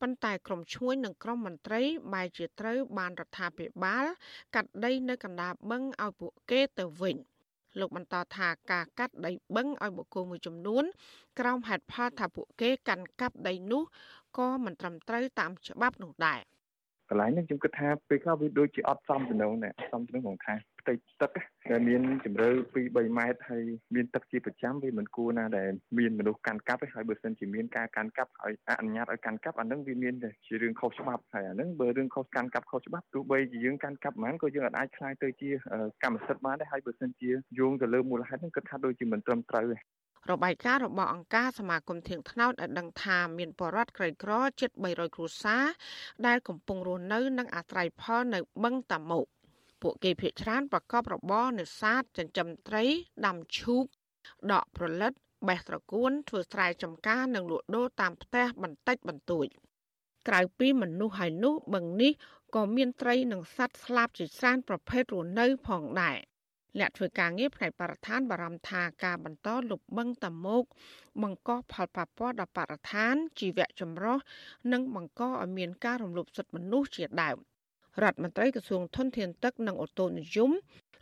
[0.00, 4.04] ប៉ុន្តែក្រមឈ្មួញនិងក្រមមន្ត្រីបែរជាត្រូវបានរដ្ឋាភិបាល
[4.54, 7.16] កាត់ដីនៅកណ្ដាលបឹងឲ្យពួកគេទៅវិញ
[7.80, 10.84] លោកបន្តថាការកាត់ដីបឹងឲ្យបុគ្គលមួយចំនួន
[11.38, 13.82] ក្រោមហេតុផលថាពួកគេកាន់កាប់ដីនោះ
[14.38, 16.40] ក៏មិនត្រឹមត្រូវតាមច្បាប់នោះដែរ
[17.10, 21.30] កន្លែងនេះខ្ញុំគិតថាពេលខ្លះវាដូចជាអត់សមទៅនឹងណាសមទៅនឹងក្នុងខាងផ្ទៃទឹក
[21.70, 23.62] ដែលមានជម្រៅ2 3ម៉ែត្រហើយ
[23.94, 30.14] មានទឹកជាប្រចាំវាមិនគួរណាដែលមានមនុស្សកាន់កាប់ទេហើយបើសិនជាមានការកាន់កាប់ហើយអនុញ្ញាតឲ្យកាន់កាប់អានឹងវាមាន
[30.46, 35.50] ជារឿងខុសច្បាប់ហើយអានឹងបើរឿងខុសកាន់កាប់ខុសច្បាប់ទោះបីជាយើងកាន់កាប់មិនក៏យើងអាចខ្លាយទៅជា
[36.02, 39.78] កម្មសិទ្ធិបានដែរហើយបើសិនជាយោងទៅលើមូលហេតុហ្នឹងគិតថាដូចជាមិនត្រឹមត្រូវទេ
[40.30, 45.64] របាយការណ៍របស់អង្គការសមាគមធៀងថ្នោតឲ្យដឹងថាមានបរិវត្តក្រីក្រជិត300គ្រួសារ
[46.26, 49.24] ដែលកំពុងរស់នៅនិងអាស្រ័យផលនៅបឹងតាមុក
[49.82, 52.84] ពួកគេភ័យច្រានប្រកបរបរនេសាទចិញ្ចឹមត្រី
[53.26, 53.84] ដាំឈូក
[54.52, 55.12] ដកប្រលិត
[55.48, 59.46] បេះត្រកួនធ្វើស្រែចម្ការនិងលក់ដូរតាមផ្ទះបន្តិចបន្តួច
[60.28, 62.12] ក្រៅពីមនុស្សហើយនោះបឹងនេះ
[62.54, 66.18] ក៏មានត្រីនិងសត្វស្លាបជាច្រើនប្រភេទរស់នៅផងដែរ
[66.78, 70.62] អ្នកធ្វើការងារផ្នែកបរិស្ថានបារម្ភថាការបន្តលុបបឹងតាមុក
[71.22, 74.18] បង្កផលប៉ះពាល់ដល់បរិស្ថាន ជីវៈចម្រុះ
[74.72, 77.36] និងបង្កឲ្យមានការរំលោភសិទ្ធិមនុស្សជាដើម
[78.02, 80.50] រដ្ឋមន្ត្រីក្រសួងធនធានទឹកនិងអូតូនិយម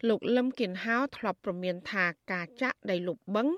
[0.09, 3.49] លោកលឹមគៀនហៅធ្លាប់ប្រមានថាការចាក់ដីលុបបឹង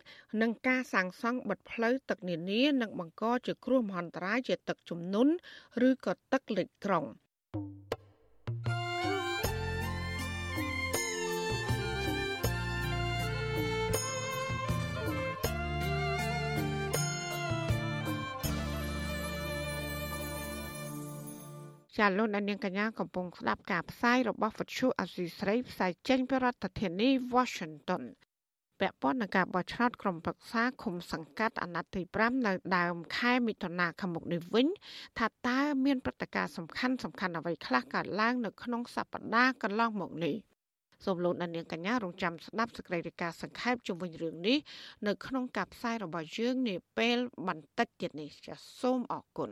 [0.40, 5.32] និងការសាងសង់បិទផ្លូវទឹកនានានឹងបង្កជាគ្រោះមហន្តរាយជាទឹកជំនន់
[5.88, 7.04] ឬក៏ទឹកលិចក្រុង
[21.98, 28.02] ចាលោកនាងកញ្ញាកំពុងស្ដាប់ការផ្សាយរបស់វិទ្យុអាស៊ីស្រីផ្សាយចេញពីរដ្ឋធានី Washington
[28.80, 34.66] ពាក់ព័ន្ធនឹងការបោះឆ្នោតក្រុមប្រឹក្សាឃុំសង្កាត់អាណត្តិទី5នៅដើមខែមិថុនាខាងមុខនេះវិញ
[35.18, 40.36] ថាតើមានព្រឹត្តិការណ៍សំខាន់សំខាន់អ្វីខ្លះកើតឡើងនៅក្នុងសប្តាហ៍កន្លងមកនេះ
[41.04, 44.58] សូមលោកនាងកញ្ញារងចាំស្ដាប់សេចក្តីរាយការណ៍សង្ខេបជុំវិញរឿងនេះ
[45.06, 49.50] នៅក្នុងការផ្សាយរបស់យើងនាពេលបន្តិចទៀតនេះចាសសូមអរគុណ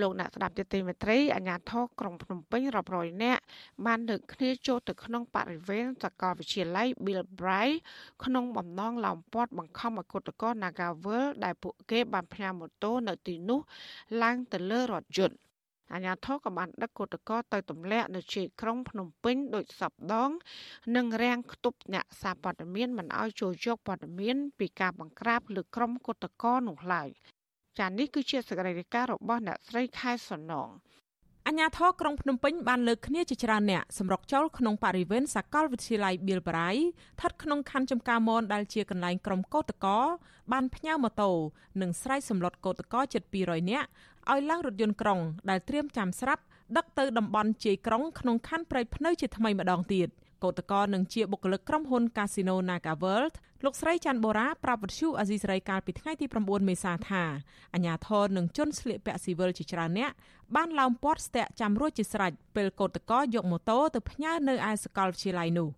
[0.00, 3.42] លោកអ្នកស្ដាប់ទទីមេត្រីអាជ្ញាធរក្រុងភ្នំពេញរាប់រយនាក់
[3.86, 7.70] បានលើកគ្នាចូលទៅក្នុងបរិវេណសាកលវិទ្យាល័យ Bill Bray
[8.24, 13.60] ក្នុងបំណងឡោមព័ទ្ធបង្ខំឲ្យគុតកោ Nagavel ដែលពួកគេបានផ្ញើម៉ូតូនៅទីនោះ
[14.22, 15.38] ឡើងទៅលើរថយន្ត
[15.94, 20.30] អាញាធរក៏បានដឹកកោតកោទៅទម្លាក់នៅជ័យក្រុងភ្នំពេញដោយសពដង
[20.96, 27.10] និងរាំងខ្ទប់អ្នកសារព័ត៌មានមិនឲ្យចូលយកព័ត៌មានពីការបង្ក្រាបលើក្រុមកោតកោនោះឡើយ
[27.78, 30.68] ចានេះគឺជាសកម្មភាពរបស់អ្នកស្រីខែសំណង
[31.46, 39.98] អញ្ញាធរក្រុងភ្នំពេញបានលើកគ្នាជាច្រើនអ្នកសម្រុកចូលក្នុងបរិវេណសាកលវិទ្យាល័យបៀលបរៃស្ថិតក្នុងខណ្ឌចំការមនដែលជាកន្លែងក្រុមកោតកោ
[40.52, 41.30] បានផ្ញើម៉ូតូ
[41.80, 43.88] និងស្រ័យសម្លុតកោតកោជិត200នាក់
[44.30, 46.42] ឲ្យឡើងរថយន្តក្រុងដែលត្រៀមចាំស្រាប់
[46.76, 50.08] ដឹកទៅតំបន់ជ័យក្រុងក្នុងខណ្ឌព្រៃភ្នៅជាថ្មីម្ដងទៀត។
[50.44, 53.34] កោតក្រនឹងជាបុគ្គលិកក្រុមហ៊ុន Casino Naga World
[53.64, 57.22] លោកស្រីច័ន្ទបូរ៉ាប្រាប់វិទ្យុអាស៊ីសេរីកាលពីថ្ងៃទី9មេសាថា
[57.74, 60.10] អាញាធរនឹងជន់ស្លៀកពាក់ស៊ីវិលជាច្រើនអ្នក
[60.56, 65.68] បានឡោមព័ទ្ធស្ទាក់ចាំរួចជាស្រេចពេលកោតក្រយកម៉ូតូទៅផ្ញើនៅឯសាកលវិទ្យាល័យនោះ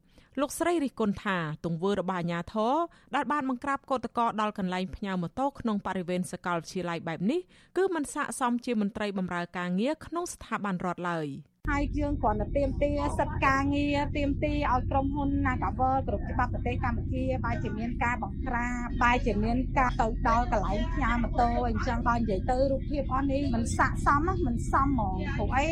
[0.41, 2.75] លោកស្រីរិះគន់ថាទង្វើរបស់អាញាធរ
[3.15, 7.41] ដែលបានបង្ក្រាបកោតកលដល់កន្លែងផ្ញើម៉ូតូក្នុងបរិវេណសាកលវិទ្យាល័យបែបនេះ
[7.77, 11.29] គឺមិនស័ក្តិសមជាមន្ត្រីបម្រើការងារក្នុងស្ថាប័នរដ្ឋឡើយ។
[11.72, 25.70] ហើយយើងគ្រាន់តែទៀមទាសិទ្ធិការងារទៀមទាឲ្យក្រុមហ៊ុន Nagavel គ្រប់ច្បាប់ប្រទេសកម្ពុជាបែរជាមានការបង្ក្រាបបែរជាមានការទៅដល់កន្លែងផ្ញើម៉ូតូអីចឹងដល់និយាយទៅរូបភាពអស់នេះมันស័កសមมันសមហ្មងព្រោះអី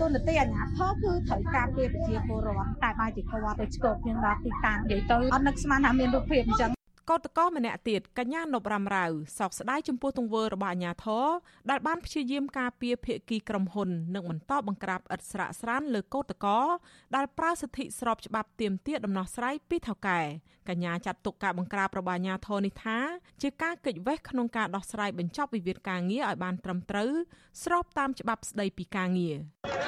[0.00, 6.70] ទូនាទីអាជ្ញាធរគឺត្រូវការពារប្រជាពលរដ្ឋតែបែរជាគាត់ទៅឆ្កប់យើងដល់ទីតាំងនិយាយទៅអត់នឹកស្មានថាមានរូបភាពអញ្ចឹង
[7.09, 9.05] កោតក្រម្នាក់ទៀតកញ្ញានប់រ៉ាំរ៉ៅ
[9.37, 11.25] សោកស្ដាយចំពោះទង្វើរបស់អាញាធរ
[11.69, 16.65] ដែលបានព្យាយាមការពារភៀកគីក្រុមហ៊ុននិងបន្តបង្ក្រាបឥតស្រាកស្រានលើកោតក្រ
[17.15, 20.21] ដែលប្រើសិទ្ធិស្របច្បាប់ទាមទារដំណោះស្រាយពីថៅកែ
[20.69, 22.97] កញ្ញាចាត់ទុកការបង្ក្រាបរបស់អាញាធរនេះថា
[23.41, 27.11] ជាការកិច្ចវេះក្នុងការដោះស្រាយបញ្ចប់វិវាទការងារឲ្យបានត្រឹមត្រូវ
[27.63, 29.35] ស្របតាមច្បាប់ស្តីពីការងារ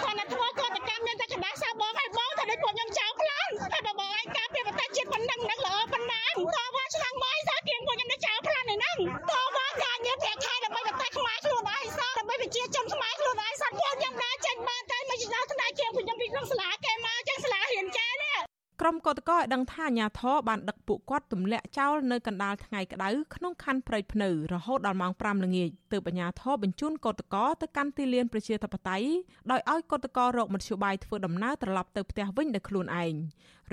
[0.04, 6.24] គាត់ធ្វើកោតកម្មមានតែកណ្ដាស់សាបងឲ្យបងថាដូចពួកខ្ញុំចោលផ្លាន តែបងឯងការពារប្រទេសជាតិប៉ុណ្ណឹងនឹងល្អប៉ុណ្ណា
[6.56, 8.98] តវ៉ាឆ្នាំមួយសាគៀងពួកខ្ញុំនៅចោលផ្លាននេះហ្នឹង
[9.30, 29.08] តវ៉ាការងារប្រាក់ខែដើម្បីប្រទេសខ្មែរខ្លួនឯងសោះដើម្បីប្រជាជនខ្មែរខ្លួនឯងសោះពួកខ្ញុំដើរចេញបានតែមិនដល់ថ្នាក់គៀងពួកខ្ញុំពីក្នុងសាលាគេមកចឹងសាលារៀនគេនេះ ក្រុមកោតកោឲ្យដឹងថាអាញាធរបានដឹកពួកគាត់ទម្លាក់ចោលនៅកណ្ដាលថ្ងៃក្តៅក្នុងខណ្ឌព្រៃភ្នៅរហូតដល់ម៉ោង5ល្ងាចទើបអាញាធរបញ្ជូនកោតកោទៅកាន់ទីលានប្រជាធិបតេយ្យ
[29.52, 33.14] ដោយឲ្យកោតកោរកមធ្យោបាយធ្វើដំណើរត្រឡប់ទៅផ្ទះវិញដោយខ្លួនឯង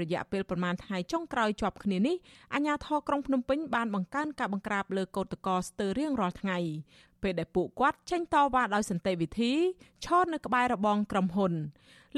[0.00, 2.16] រយៈពេលប្រមាណថ្ងៃចុងក្រោយជាប់គ្នានេះ
[2.54, 6.58] អាជ្ញាធរក្រុងភ្នំពេញបានបង្កើនការបង្ក្រាបលើកោតក្រស្ទើររៀងរាល់ថ្ងៃ
[7.23, 9.53] ពេលដែលពួកគាត់ចេញតវ៉ាដោយសន្តិវិធី
[10.05, 11.53] ឈរនៅក្បែររបងក្រុមហ៊ុន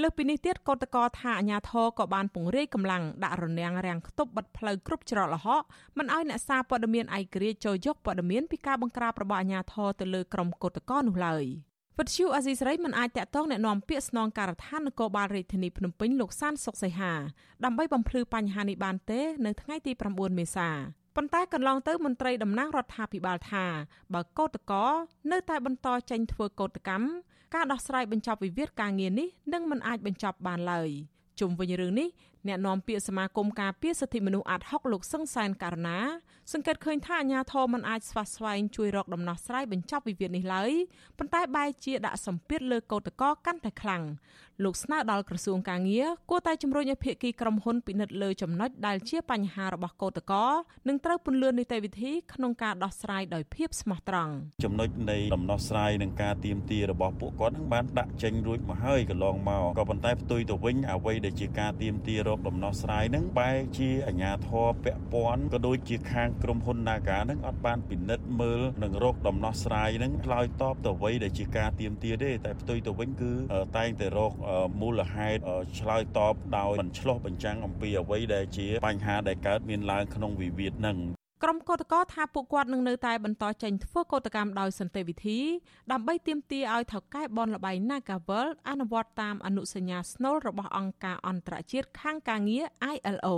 [0.01, 5.63] លើសពីនេះទៀតកោតក្រថាអាញាធរក៏បានពង្រាយកម្លាំងដាក់រនាំងរាំងខ្ទប់បិទផ្លូវគ្រប់ច្រកល្ហក
[5.97, 11.45] មិនឲ្យអ្នកសារព័ត៌មានឯករាជ្យចូលយកព័ត៌មានពីការបង្ក្រាបរបស់អាញាធរទៅលើក្រុមកោតក្រនោះឡើយ។
[11.99, 17.13] វិទ្យុអាស៊ីសេរីមិនអាចតាក់ទងแนะនាំពាក្យស្នងការដ្ឋាននគរបាលរាជធានីភ្នំពេញលោកសានសុកសីហា
[17.65, 20.69] ដើម្បីបំភ្លឺបញ្ហានេះបានទេនៅថ្ងៃទី9មេសា
[21.16, 23.64] ប៉ុន្តែកន្លងទៅមន្ត្រីតំណាងរដ្ឋាភិបាលថា
[24.14, 24.86] បើកោតកោ
[25.32, 27.06] នៅតែបន្តចេញធ្វើកោតកម្ម
[27.54, 30.90] ការដោះស្រាយបញ្ចប់វិវាទការងារនេះនឹងមិនអាចបញ្ចប់បានឡើយ
[31.40, 32.08] ជុំវិញរឿងនេះ
[32.48, 35.98] អ្នកនាំពាក្យសមាគមការពារសិទ្ធិមនុស្សអាត់ហុកលោកសឹងសែនករណា
[36.52, 40.72] សង្កេតឃើញថាអាញាធរមិនអាចស្វាស្វែងជួយរកដំណោះស្រាយបញ្ចប់វិវាទនេះឡើយ
[41.18, 44.02] ប៉ុន្តែបែរជាដាក់សម្ពាធលើកោតក្រកាន់តែខ្លាំង
[44.64, 50.52] លោកស្នើដល់ក្រសួងកាងារគួរតែជំរុញឲ្យភាគីក្រុមហ៊ុនពិនិត្យលើចំណុចដែលជាបញ្ហារបស់កោតក្រ
[50.88, 54.32] និងត្រូវពន្លឿននីតិវិធីក្នុងការដោះស្រាយដោយភាពស្មោះត្រង់
[54.64, 73.32] ចំណុចនៃដំណោះស្រាយនឹងការទៀមទារបស់ពួកគាត់នឹងបានដាក់ចេញរួចមកហើយកន្លងមកក៏ប៉ុន្តែផ្ទុយទៅវិញអ្វីដែលជាការទៀមទារកដំណោះស្រាយនឹងបែរជាអាជ្ញាធរពាក់ព័ន្ធក៏ដូចជាខាងក្រុមហ៊ុន Naga នឹងអត់បានពិនិត្យមើលនិងរកដំណោះស្រាយនឹងឆ្លើយតបទៅអ្វីដែលជាការទៀមទាទេតែផ្ទុយទៅវិញគឺ
[73.76, 74.32] តែងតែរក
[74.80, 75.40] មូលហេតុ
[75.78, 80.98] ឆ្លើយតបដោយមិនឆ្លោះបញ្ចាំងអំពីអ្វីដែលជាបញ្ហាដែលកើតមានឡើងក្នុងវិវាទនឹង
[81.44, 85.40] ក្រុមកោតក្រថាពួកគាត់នឹងនៅតែបន្តចេញធ្វើកោតកម្មដោយសន្តិវិធី
[85.92, 93.28] ដើម្បីទាមទារឲ្យថៅកែបនលបៃ Nagavel អនុវត្តតាមអនុសញ្ញាស្នូលរបស់អង្គការអន្តរជាតិខាងការងារ ILO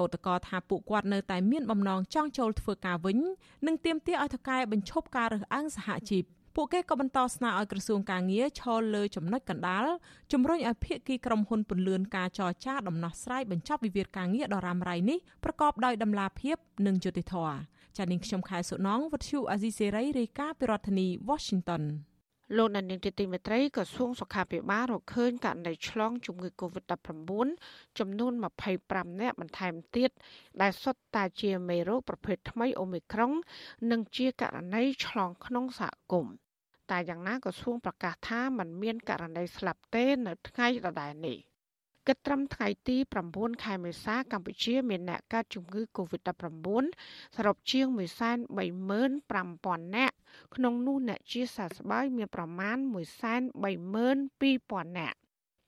[0.00, 3.18] កោតក្រថាពួកគាត់នៅតែមានបំណងចង់ចូលធ្វើការវិញ
[3.66, 6.24] និងទាមទារឲ្យថៅកែបញ្ឈប់ការរើសអើងសហជីព
[6.58, 9.86] ពួកគេក៏បន្តស្នើឲ្យក្រសួងការងារឈលលើចំណុចកណ្ដាល
[10.32, 17.56] ជំរុញឲ្យភាគីក្រុមហ៊ុនពន្លឿនការចរចាដំណោះស្រាយបញ្ចប់វិវាទការងារដ៏រ៉ាំរ៉ៃនេះប្រកបដោយតម្លាភាពនិងយុត្តិធម៌
[17.96, 21.82] ចា៎នាងខ្ញុំខែសុណងវັດឈូអាស៊ីសេរីរាយការណ៍ពីរដ្ឋធានី Washington
[22.56, 27.48] លោកនាយកទីមេត្រីក្រសួងសុខាភិបាលរកឃើញករណីឆ្លងជំងឺ Covid-19
[27.98, 28.32] ចំនួន
[28.76, 30.10] 25នាក់បន្ថែមទៀត
[30.60, 33.32] ដែលសុទ្ធតែជាមេរោគប្រភេទថ្មីអូមីក្រុង
[33.90, 36.45] និងជាករណីឆ្លងក្នុងសហគមន៍
[36.90, 41.38] តែយ៉ាងណាក្រសួងប្រកាសថាมันមានករណីស្លាប់ទេនៅថ្ងៃដដែលនេះ
[42.06, 42.96] គិតត្រឹមថ្ងៃទី
[43.30, 46.68] 9ខែមេសាកម្ពុជាមានអ្នកកើតជំងឺ Covid-19
[47.36, 50.16] សរុបជាង135,000នាក់
[50.54, 52.76] ក្នុងនោះអ្នកជាសះស្បើយមានប្រមាណ
[53.46, 55.18] 132,000នាក់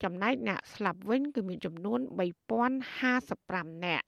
[0.02, 2.00] ចំណែកអ្នកស្លាប់វិញគឺមានចំនួន
[3.12, 4.06] 3055នាក់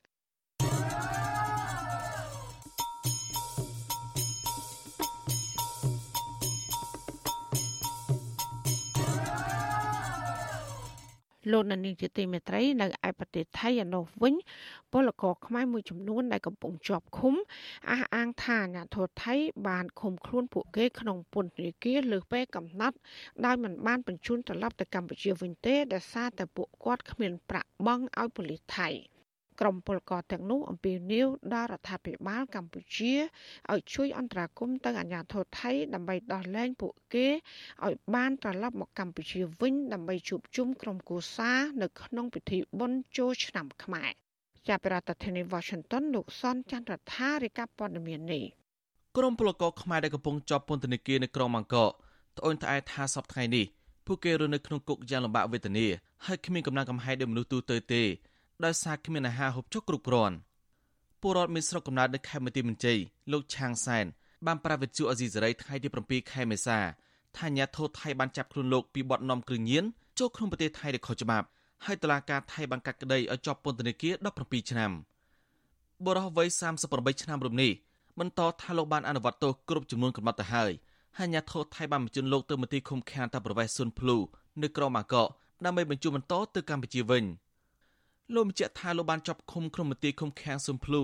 [11.50, 14.34] លោកនានីជាទីមេត្រីនៅឯប្រទេសថៃឯនោះវិញ
[14.92, 17.34] ពលករខ្មែរមួយចំនួនដែលកំពុងជាប់ឃុំ
[17.90, 19.34] អះអាងថាអាញាធរថៃ
[19.68, 22.96] បានឃុំខ្លួនពួកគេក្នុងពន្ធនាគារលើសពេលកំណត់
[23.44, 28.90] ដោយមិនបានបញ្ជូនត្រឡប់ទៅកម្ពុជាវិញទេដោយសារតែពួកគាត់គ្មានប្រាក់បង់ឲ្យប៉ូលីសថៃ។
[29.60, 33.14] ក្រុមពលករទាំងនោះអំពាវនាវដល់រដ្ឋាភិបាលកម្ពុជា
[33.72, 37.26] ឲ្យជួយអន្តរាគមន៍ទៅអាជ្ញាធរថៃដើម្បីដោះលែងពួកគេ
[37.84, 44.10] ឲ្យបានត្រឡប់មកកម្ពុជាវិញដើម្បីជួបជុំក្រុមគូសានៅក្នុងពិធីបុណ្យចូលឆ្នាំខ្មែរ
[44.68, 48.44] ចាប់ពីរដ្ឋធានី Washington លោកសនចន្ទរដ្ឋារាយការណ៍ព័ត៌មាននេះ
[49.16, 51.90] ក្រុមពលករខ្មែរដែលកំពុងជាប់ពន្ធនាគារនៅក្រុងបាងកក
[52.38, 53.64] ត្អូញត្អែថាសប្តាហ៍នេះ
[54.06, 55.86] ពួកគេរស់នៅក្នុងគុកយ៉ាងលំបាកវេទនា
[56.26, 58.02] ហើយគ្មានកម្លាំងកំហែងដូចមនុស្សទូទៅទេ
[58.64, 60.36] ដោយសារគ្មានអាហារហូបចុកគ្រប់គ្រាន់
[61.20, 62.98] ពលរដ្ឋមានស្រុកកំណើតនៅខេមរទីមន្ជ័យ
[63.32, 64.06] លោកឆាងសែន
[64.46, 66.78] បានប្រាវិទ្យុអេស៊ីសេរីថ្ងៃទី7ខែមេសា
[67.36, 69.84] ថាអាញាធរថៃបានចាប់ខ្លួនលោកពីបទនាំគ្រឿងញៀន
[70.18, 71.46] ចូលក្នុងប្រទេសថៃដោយខុសច្បាប់
[71.84, 74.92] ហើយតុលាការថៃបានកាត់ក្តីឲ្យជាប់ពន្ធនាគារ17ឆ្នាំ
[76.04, 76.48] បុរសវ័យ
[76.86, 77.72] 38ឆ្នាំរំនេះ
[78.18, 80.72] បន្តថាលោកបានអនុវត្តទោសគ្រប់ចំនួនកំណត់ទៅហើយ
[81.18, 84.16] ហើយអាញាធរថៃបានបញ្ជូនលោកទៅមន្ទីរឃុំឃាំងតាប្រវេសស៊ុនភ្លូ
[84.62, 85.28] នៅក្រុងបាងកក
[85.64, 87.24] ដើម្បីបញ្ជូនបន្តទៅកម្ពុជាវិញ
[88.34, 91.02] លោកបញ្ជាក់ថាលោកបានជាប់ឃុំក្នុងមន្ទីរឃុំឃាំងស៊ុនភ្លូ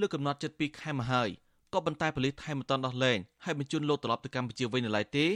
[0.00, 1.28] លើកំណត់ចិត្ត2ខែមកហើយ
[1.72, 5.26] ក៏ប៉ុន្តែប៉ូលីសថៃមិនទាន់ដោះលែងហើយបញ្ជូនលោកត្រឡប់ទៅកម្ពុជាវិញនៅឡើយទេ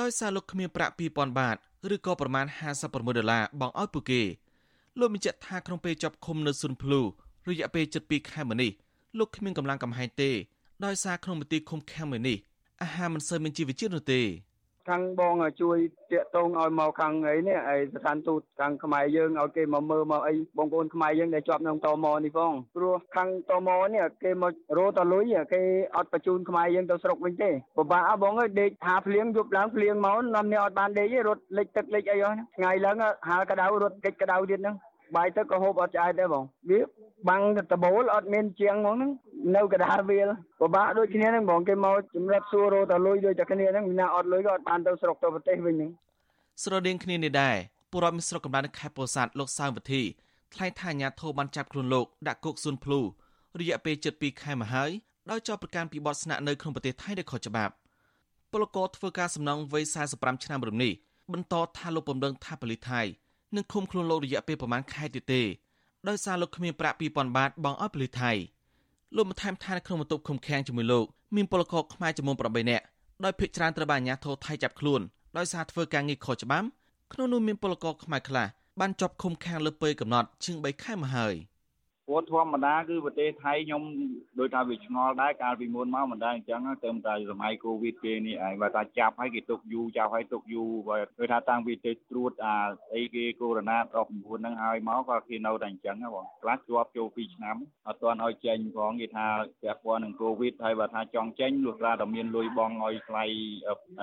[0.00, 1.56] ដោយសារលោកគ្មានប្រាក់2000បាត
[1.94, 2.46] ឬក៏ប្រមាណ
[2.80, 4.22] 56ដុល្លារបង់ឲ្យពួកគេ
[4.98, 7.00] លោកបញ្ជាក់ថាក្នុងពេលជាប់ឃុំនៅស៊ុនភ្លូ
[7.48, 8.70] រយៈពេល72ខែមកនេះ
[9.18, 10.30] លោកគ្មានកម្លាំងកំហែងទេ
[10.84, 12.38] ដោយសារក្នុងមន្ទីរឃុំឃាំងមួយនេះ
[12.82, 14.20] អាហារមិនសូវមានជីវជាតិនោះទេ
[14.88, 15.78] ខាងបងជួយ
[16.12, 25.62] តាកតងឲ្យមកខាងអីនេះឯស្ថានទូតខាងខ្មែរយើងឲ្យគេមកមើលមកអីបងប្អូនខ្មែរយើងដែលជាប់ក្នុងតមនេះផងព្រោះខាងតមនេះគេមករោតលុយគេ
[25.96, 32.96] អត់បញ្ជូនខ្មែរយើងទៅស្រុកវិញទេពិបាកបងអើយដេកហាភ្លៀងយប់ឡើងភ្លៀងមកនាំនេះអត់បានដេករត់លិចទឹកលិចអីអស់ថ្ងៃឡើង
[33.28, 34.76] ហាលក្តៅរត់កិច្ចក្តៅទៀតហ្នឹង
[35.16, 36.80] បាយទឹកក៏ហូបអត់ឆ្អែតដែរបងវា
[37.28, 37.42] បាំង
[37.72, 39.10] តបូលអត់មានជាងហ្មងហ្នឹង
[39.56, 40.28] នៅកដាលវាល
[40.60, 45.90] ពិបាកដូចគ្នាហ្នឹងបងគេមកជំរាបសួររោតលុយដូចតែគ្នាហ្នឹងវិណាអត់លុយក៏អត់បានទៅស្រុកទៅប្រទេសវិញហ្នឹង
[46.62, 47.56] ស្រដៀងគ្នានេះដែរ
[47.90, 50.02] ពលរដ្ឋមានស្រុកកំណើតនៅខេត្តពោធិ៍សាត់លោកសៅវិធី
[50.54, 53.00] ថ្លែងថាអាញាធរបានចាប់ខ្លួនលោកដាក់គុកស៊ុនភ្លូ
[53.60, 54.90] រយៈពេល72ខែមកហើយ
[55.30, 57.72] ដោយចោទប្រកាន់ពីបទស្នាក់នៅក្នុងប្រទេសថៃដោយខុសច្បាប់
[58.52, 60.92] ពលករធ្វើការសំណងវ័យ45ឆ្នាំរំនេះ
[61.32, 63.00] បន្តថាលោកពំដឹងថាប៉ូលីសថៃ
[63.56, 65.42] នឹងឃុំខ្លួនលោករយៈពេលប្រមាណខែទៀតទេ
[66.08, 68.32] ដោយសារលោកគ្មានប្រាក់2000បាតបង់ឲ្យប៉ូលីសថៃ
[69.16, 72.84] លោកបានថែមថានៅក្នុងបន្ទប់ឃុំឃាំងជាមួយលោកមានពលករខ្មែរចំនួន8នាក់
[73.24, 75.00] ដោយភាគច្រើនត្រូវបានអាជ្ញាធរថៃចាប់ខ្លួន
[75.36, 76.66] ដោយសារធ្វើការងារខុសច្បាប់
[77.12, 78.46] ក្នុងនោះមានពលករខ្មែរខ្លះ
[78.80, 81.34] បានជាប់ឃុំឃាំងលើពេលកំណត់ជាង3ខែមកហើយ។
[82.10, 83.82] ព្រោះធម្មតាគឺប្រទេសថៃខ្ញុំ
[84.38, 92.56] ដូចថាវាឆ្ងល់ដែរកាលពីមុនមកមិនដែរអញ្ចឹងទៅតែសម័យកូវីដគេនេះឯងបើថាចាប់ហើយគេទុកយូរចាប់ហើយទុកយូរបើគឺថាតាំងពីទៅត្រួតអា
[92.94, 93.60] អីគេកូវីដ
[93.96, 97.56] 19ហ្នឹងហើយមកក៏គេនៅតែអញ្ចឹងបងខ្លះជាប់ចូល2ឆ្នាំ
[97.88, 99.26] អត់ទាន់ឲ្យចេញផងគេថា
[99.62, 103.24] ពាក់ព័ន្ធនឹងកូវីដហើយបើថាចង់ចេញលុះត្រាតែមានលុយបងឲ្យថ្លៃ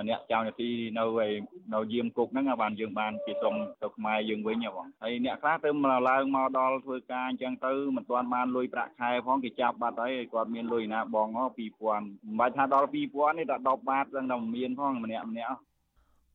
[0.10, 1.28] អ្នកចៅនាទីនៅឯ
[1.74, 5.70] នៅយាមគុកហ្នឹងបានយើងបានគេសុំទៅខ្មែរយើងវិញបងហើយអ្នកខ្លះទៅ
[6.10, 15.55] ឡើងមកដល់ធ្វើការអញ្ចឹងទៅមិនទាន់បានលុយប្រាក់ខែផងគេចាប់បាត់ហើយគាត់មានលុយណាបងហ៎2000មិនបាច់ថាដល់2000នេះតែ10បាតហ្នឹងតែមានផងម្នាក់ម្នាក់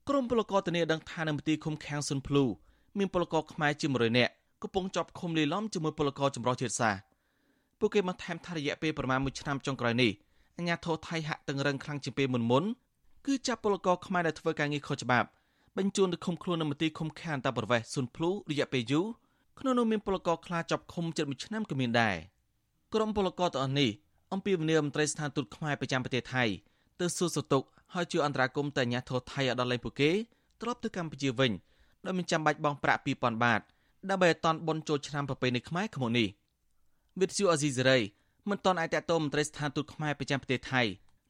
[0.08, 2.44] ក្រមពលករធានាដឹងថានៅមន្ទីរឃុំឃាំងស៊ុនភ្លូ
[2.98, 7.00] មានពលករខ្មែរជា100នាក់កំពុងជាប់ឃុំលីឡំជាមួយពលករចម្រុះជាតិសាសន៍
[7.78, 10.10] ពួកគេបានថែមថារយៈពេលប្រមាណ1ឆ្នាំចុងក្រោយនេះ
[10.58, 12.64] អាញាធរថៃហាក់តឹងរឹងខ្លាំងជាងពេលមុនមុន
[13.26, 15.28] គឺចាប់ពលករខ្មែរដែលធ្វើការងារខុសច្បាប់
[15.78, 19.06] បញ្ជូនទៅឃុំខ្លួននៅមន្ទីរឃុំឃាំងអន្តរប្រវេសស៊ុនភ្លូរយៈពេលយូរ
[19.64, 22.16] ក្នុងនោះមានពលករខ្លាចចាប់ឃុំជិត1ឆ្នាំក៏មានដែរ
[22.94, 23.90] ក្រុមពលករទាំងអស់នេះ
[24.32, 26.44] អំពីវនីមន្ត្រីស្ថានទូតខ្មែរប្រចាំប្រទេសថៃ
[27.00, 27.62] ទៅសួរសុទុក
[27.94, 30.10] ហើយជួយអន្តរាគមន៍ទៅអាជ្ញាធរថៃឲ្យដល់លែងពួកគេ
[30.60, 31.52] ត្រឡប់ទៅកម្ពុជាវិញ
[32.04, 33.60] ដោយមិនចាំបាច់បង់ប្រាក់2000បាត
[34.10, 36.28] ដើម្បីឲ្យតន់បុណ្យចូលឆ្នាំប្រពៃណីខ្មែរខាងមុខនេះ
[37.20, 37.98] វិទ្យុអេស៊ីសេរី
[38.50, 40.82] មិនតន់អាចតតមន្ត្រីស្ថានទូតខ្មែរប្រចាំប្រទេសថៃ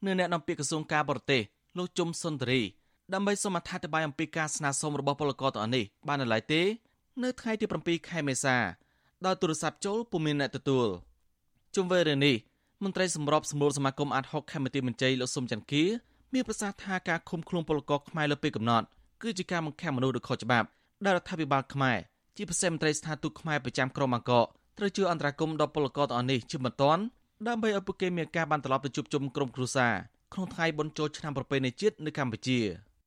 [0.05, 1.41] នៅអ្នកនាំពាក្យក្រសួងការបរទេស
[1.77, 2.61] លោកជុំសុនតរី
[3.13, 6.61] ដើម្បីសូមអត្ថាធិប្បាយអំពីការស្នើសុំរបស់ពលករទាំងអស់នេះបាននៅឡើយទេ
[7.21, 8.57] នៅថ្ងៃទី7ខែមេសា
[9.25, 10.87] ដោយទូរស័ព្ទចូលពុំមានអ្នកទទួល
[11.75, 12.35] ជុំវិញរឿងនេះ
[12.83, 15.83] មន្ត្រីសម្របសម្រួលសមាគមអាត60ខេមរៈមន្ត្រីលោកសុំច័ន្ទគា
[16.33, 18.85] មានប្រសាសន៍ថាការឃុំខ្លួនពលករខ្មែរលើពេលកំណត់
[19.21, 20.67] គឺជាការបង្ខំមនុស្សដោយខុសច្បាប់
[21.05, 21.97] ដែលរដ្ឋាភិបាលខ្មែរ
[22.37, 24.45] ជាពិសេសមន្ត្រីស្ថានទូតខ្មែរប្រចាំក្រុងបាងកក
[24.77, 27.01] ត្រូវជួយអន្តរាគមន៍ដល់ពលករទាំងអស់នេះជាបន្ទាន់
[27.47, 29.93] ដើម្បីឲ្យពួកគេមានការបានត្រឡប់ទៅជួបជុំក្រុមគ្រួសារ
[30.33, 32.59] ក្នុងថ្ងៃបុណ្យចូលឆ្នាំប្រពៃណីជាតិនៅកម្ពុជា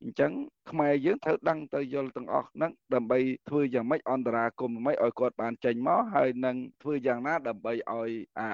[0.02, 0.32] អញ្ចឹង
[0.70, 8.10] ខ្មែរយើងត្រូវដឹងទៅយល់ទាំងអស់ហ្នឹងដើម្បីធ្វើយ៉ាងម៉េចអន្តរាគមន៍ម៉េចឲ្យគាត់បានចេញមកហើយនឹងធ្វើយ៉ាងណាដើម្បីឲ្យ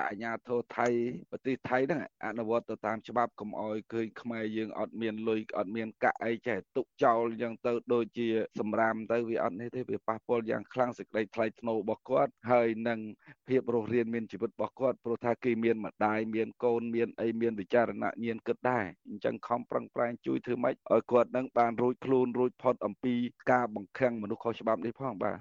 [0.08, 0.88] អាញាធរថៃ
[1.30, 8.28] ប្រទេសថៃហ្នឹងអនុវត្តទៅតាមច្បាប់កុំឲ្យឃើញខ្មែរយើងអត់មានលុយអត់មានកាក់អីចេះទុកចោលអញ្ចឹងទៅដូចជា
[8.60, 13.00] សម្រាមទៅវាអត់នេះទេវាប៉ះពាល់យ៉ាងខ្លាំងសេចក្តីថ្លៃថ្នូររបស់គាត់ហើយនឹង
[13.48, 23.14] ភាពរស់រានមានជីវិតរបស់គាត់ព្រោះថាគេមានម្ដាយមានកូនមានអីមានវិចារណញ្ញាណគិតដែរអញ្ចឹងខំប្រឹងប្រែងជួយធ្វើម៉េចឲ្យគាត់នឹងបានរួចខ្លួនរួចផុតអំពី
[23.50, 25.36] ការបង្ខាំងមនុស្សខុសច្បាប់នេះផងបាទ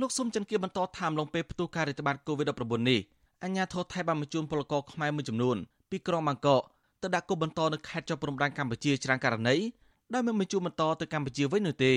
[0.00, 3.00] លោកសុំចន្ទគៀបន្តថាមឡងពេលផ្ទុះការរាតត្បាត COVID-19 នេះ
[3.44, 5.56] អញ្ញាធរថៃបានបញ្ជូនពលករខ្មែរមួយចំនួន
[5.90, 6.62] ពីក្រុងបាងកក
[7.02, 9.56] ទៅដាក់គុកបន្តនៅខេត្តជាប់ព្រំដែនកម្ពុជាច្រើនករណី
[10.14, 11.94] ដោយមិនបញ្ជូនបន្តទៅកម្ពុជាវិញនោះទេ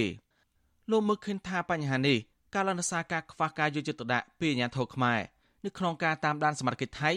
[0.91, 2.17] លោកមើលឃើញថាបញ្ហានេះ
[2.53, 5.19] ការលនសាការខ្វះការយកចិត្តទុកដាក់ពីអាជ្ញាធរខ្មែរ
[5.65, 7.11] នៅក្នុងការតាមដានសមត្ថកិច្ចថៃ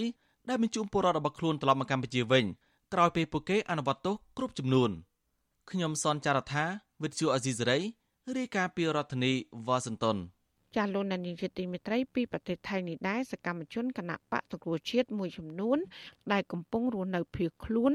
[0.48, 2.44] ដែលបញ្ជូនពលរដ្ឋរបស់ខ្លួនត្រឡប់មកកម្ពុជាវិញ
[2.92, 4.90] ក្រោយពេលពួកគេអនុវត្តទោសគ្រប់ចំនួន។
[5.71, 6.65] ខ្ញុំសនចាររថា
[7.03, 7.79] វិទ្យុអេស៊ីសេរី
[8.37, 9.33] រាយការណ៍ពីរដ្ឋធានី
[9.67, 10.17] វ៉ាស៊ីនតោន
[10.75, 15.77] ចាលោកនានីជាទីមេត្រីពីប្រទេសថៃនេះដែរសកម្មជនគណៈបកតក្រជាតិមួយចំនួន
[16.31, 17.93] ដែលកំពុងរស់នៅភៀសខ្លួន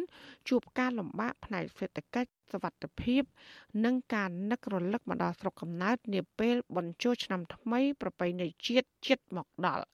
[0.49, 3.23] ជួបការលំបាកផ្នែកសេដ្ឋកិច្ចសวัสดิភាព
[3.85, 9.85] និងការនឹករលឹកមកដល់ស្រុកកំណើតនាពេលបញ្ចូលឆ្នាំថ្មី ប្រពៃណីជាតិជិតមកដល់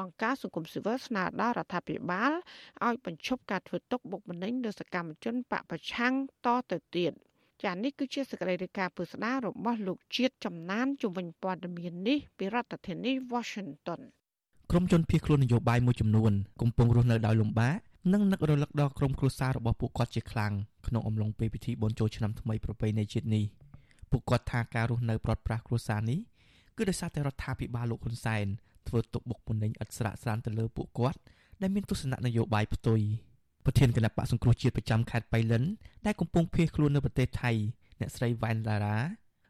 [0.00, 2.32] អង្គការសង្គមស៊ីវិលស្នើដល់រដ្ឋាភិបាល
[2.86, 6.14] ឲ្យបញ្ឈប់ការធ្វើទុកបុកម្នេញលើសកម្មជនបពប្រឆាំង
[6.46, 7.12] តទៅទៀត
[7.62, 14.00] ចា៎នេះគឺជាសកម្មភាពការពុស្ដាររបស់លោកជាតិចំណានជំវិញព័ត៌មាននេះពីរដ្ឋធានី Washington
[14.70, 17.76] ក្រុមជនភៀសខ្លួននយោបាយមួយចំនួនកំពុងរស់នៅដោយលំបាក
[18.12, 20.52] និងនឹករលឹកដល់ក្រុមគ្រួសាររបស់ពួកគាត់ជាខ្លាំង
[20.86, 23.44] ក្នុងអំឡុងពេលពិធីបុណ្យចូលឆ្នាំថ្មីប្រពៃណីជាតិនេះ
[24.10, 26.18] ពួកគាត់ថាការរស់នៅប្រត់ប្រាស់គ្រួសារនេះ
[26.76, 28.46] គឺដោយសារតែរដ្ឋាភិបាលលោកហ៊ុនសែន
[28.88, 31.18] ធ្វើទុកបុកម្នេញឥតស្រាកស្រានទៅលើពួកគាត់
[31.62, 33.00] ដែលមានទស្សនៈនយោបាយផ្ទុយ
[33.64, 35.64] ប្រធានគណៈបកសង្គ្រោះជាតិប្រចាំខេត្តបៃលិន
[36.06, 37.52] ដែលកំពុងភៀសខ្លួននៅប្រទេសថៃ
[38.00, 38.96] អ្នកស្រីវ៉ែនឡារ៉ា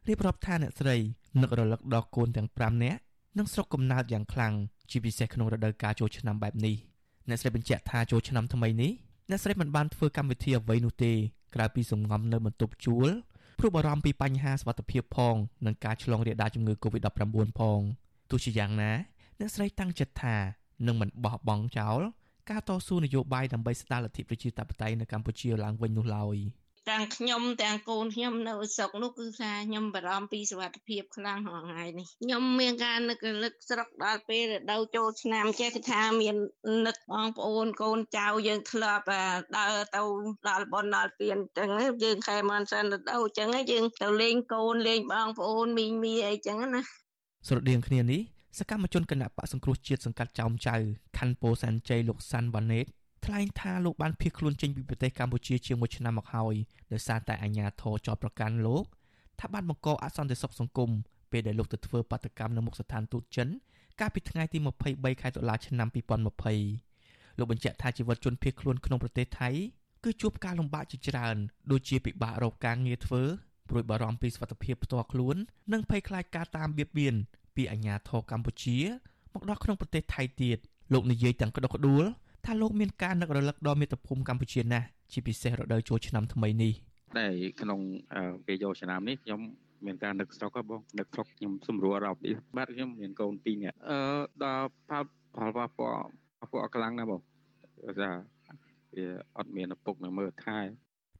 [0.07, 0.97] រៀបរាប់ថាអ្នកស្រី
[1.41, 2.99] នឹករលឹកដល់កូនទាំង5នាក់
[3.37, 4.53] និងស្រុកកំណើតយ៉ាងខ្លាំង
[4.89, 6.75] ជាពិសេសក្នុងរដូវកាលចូលឆ្នាំបែបនេះ
[7.29, 8.91] អ្នកស្រីបញ្ជាក់ថាចូលឆ្នាំថ្មីនេះ
[9.29, 11.13] អ្នកស្រីមិនបានធ្វើកម្មវិធីអ្វីនោះទេ
[11.55, 13.09] ក្រៅពីសម្ងំនៅបន្ទប់ជួល
[13.59, 17.79] ព្រោះបារម្ភពីបញ្ហាសុខភាពផងនិងការឆ្លងរាលដាលជំងឺ Covid-19 ផង
[18.29, 18.91] ទោះជាយ៉ាងណា
[19.39, 20.35] អ្នកស្រីតាំងចិត្តថា
[20.87, 22.01] នឹងមិនបោះបង់ចោល
[22.49, 26.37] ការតស៊ូនយោបាយដើម្បីស្ដារលទ្ធិប្រជាធិបតេយ្យនៅកម្ពុជាឡើងវិញនោះឡើយ។
[26.89, 36.35] ទាំងខ្ញុំទាំងកូនខ្ញុំនៅស្រុកនោះគឺថាខ្ញុំបារម្ភពីសុខភាពខ្លាំងរាល់ថ្ងៃនេះខ្ញុំមានការនឹកលឹកស្រុកដល់ពេលរដូវចូលឆ្នាំចេះគឺថាមាន
[36.87, 39.05] នឹកបងប្អូនកូនចៅយើងធ្លាប់
[39.57, 40.01] ដើរទៅ
[40.47, 41.69] ដល់បនដល់ពៀនអញ្ចឹង
[42.03, 46.81] យើងខែមិនសិនរដូវអញ្ចឹងយើងទៅលេងកូនលេងបងប្អូនមីងមីអីអញ្ចឹងណា
[47.47, 50.75] ស្រដៀងគ្នានេះ សកម្មជនគណៈបកសង្គ្រោះជាតិសង្កាត់ចោមចៅ
[51.17, 52.85] ខណ្ឌពោធិ៍សែនជ័យលោកសាន់វ៉ាណេត
[53.25, 56.55] ថ្លែងថាលោកបានភៀសខ្លួនចេញពីប្រទេសកម្ពុជាជាង1ឆ្នាំមកហើយ
[56.93, 58.85] ដោយសារតែអាជ្ញាធរចោទប្រកាន់លោក
[59.39, 60.91] ថាបានបង្កអសន្តិសុខសង្គម
[61.31, 63.47] ពេលដែលលោកទៅធ្វើបាតកម្មនៅមុខស្ថានទូតចិន
[63.99, 64.57] កាលពីថ្ងៃទី
[64.89, 65.87] 23ខែតុលាឆ្នាំ
[66.63, 69.49] 2020លោកបញ្ជាក់ថាជីវិតជនភៀសខ្លួនក្នុងប្រទេសថៃ
[70.03, 71.35] គឺជួបការលំបាកជាច្រើន
[71.71, 73.23] ដូចជាពិបាករកការងារធ្វើ
[73.69, 75.35] ព្រួយបារម្ភពីសុខភាពផ្ទាល់ខ្លួន
[75.73, 77.15] និងភ័យខ្លាចការតាមបៀតបៀន
[77.55, 78.77] ពីអាជ្ញាធរកម្ពុជា
[79.33, 80.57] មកដល់ក្នុងប្រទេសថៃទៀត
[80.93, 82.03] លោកនិយាយទាំងក្តុកក្តួល
[82.45, 86.73] ថាលោកមានការនឹករលឹកដល់មាតុភូមិកម្ពុជាណាស់ជាពិសេសរដូវចូលឆ្នាំថ្មីនេះ
[87.17, 87.27] តែ
[87.61, 87.79] ក្នុង
[88.45, 89.39] ពេលយកឆ្នាំនេះខ្ញុំ
[89.85, 93.99] មានការនឹកស្រុកបងនឹកស្រុកខ្ញុំសម្រួលអារម្មណ៍នេះបាទខ្ញុំមានកូន2នាក់អឺ
[94.43, 95.03] ដល់ផល
[95.35, 96.03] ផលប៉ះពាល់
[96.39, 97.21] ប៉ះពាល់ខ្លាំងណាស់បង
[97.99, 98.11] ថា
[98.95, 100.59] វាអត់មានឪពុកនៅមើលថែ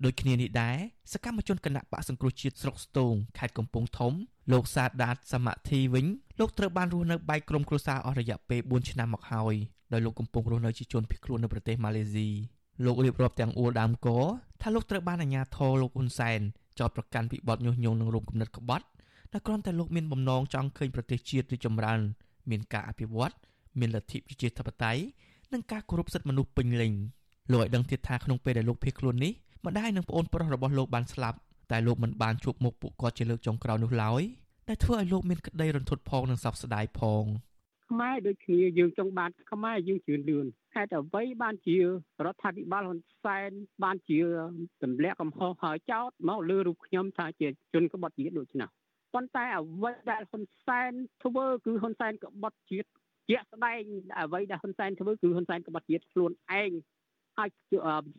[0.04, 0.78] ដូចគ្នានេះដែរ
[1.14, 4.14] សកម្មជនគណៈបកសង្គ្រោះជាតិស្រុកស្ទងខេត្តកំពង់ធំ
[4.52, 6.06] លោកសាដាតសមត្ថីវិញ
[6.40, 9.56] លោកត្រូវបានរស់នៅបែកក្រុមគ្រួសារអស់រយៈពេល4ឆ្នាំមកហើយ
[9.94, 12.28] ដោយលោកកំពុងរស់នៅជាជនភៀសខ្លួននៅប្រទេសម៉ាឡេស៊ី
[12.86, 14.08] លោករៀបរាប់ទាំងអួលដើមក
[14.62, 16.40] ថាលោកត្រូវបានអាជ្ញាធរលោកហ៊ុនសែន
[16.80, 18.86] ចោទប្រកាន់ពីបទញុះញង់និងរោមគំនិតក្បត់
[19.32, 22.00] ដែលគ្រាន់តែលោកមានបំណងចង់ឃើញប្រទេសជាតិរីកចម្រើន
[22.50, 23.34] មានការអភិវឌ្ឍ
[23.80, 25.02] មានលទ្ធិប្រជាធិបតេយ្យ
[25.54, 26.94] និងការគោរពសិទ្ធិមនុស្សពេញលេញ
[27.52, 29.34] លោកឲ្យដឹងទៀតថាក្នុងពេលដែលលោកភៀសខ្លួននេះ
[29.66, 31.38] ម្ដាយនិងប្អូនប្រុសរបស់លោកបានស្លាប់
[31.72, 34.24] តែលោកមិនបានជួបមុខពួកគាត់ជាលើកចុងក្រោយនោះឡើយ
[34.70, 37.26] ដែលធ្វើឲ្យលោកមានក្តីរន្ធត់ផងនិងសោកស្ដាយផង
[37.90, 41.86] ខ្មែរដូចគ្នាយើងចង់បានខ្មែរយើងជឿនលឿនហេតុអ្វីបានជារ
[42.26, 43.52] ដ្ឋាភិបាលហ៊ុនសែន
[43.84, 44.20] បានជា
[44.84, 48.70] ទម្លាក់កំហុសហើយចោតមកលើរូបខ្ញុំថាជាជនក្បត់ជាតិដូចនេះ
[49.14, 50.92] ប៉ុន្តែអ្វីដែលហ៊ុនសែន
[51.24, 52.90] ធ្វើគឺហ៊ុនសែនក្បត់ជាតិ
[53.30, 53.82] ជាក់ស្ដែង
[54.20, 56.72] អ្វីដែលហ៊ុនសែនធ្វើគឺហ៊ុនសែនក្បត់ជាតិខ្លួនឯង
[57.38, 57.50] ហើយ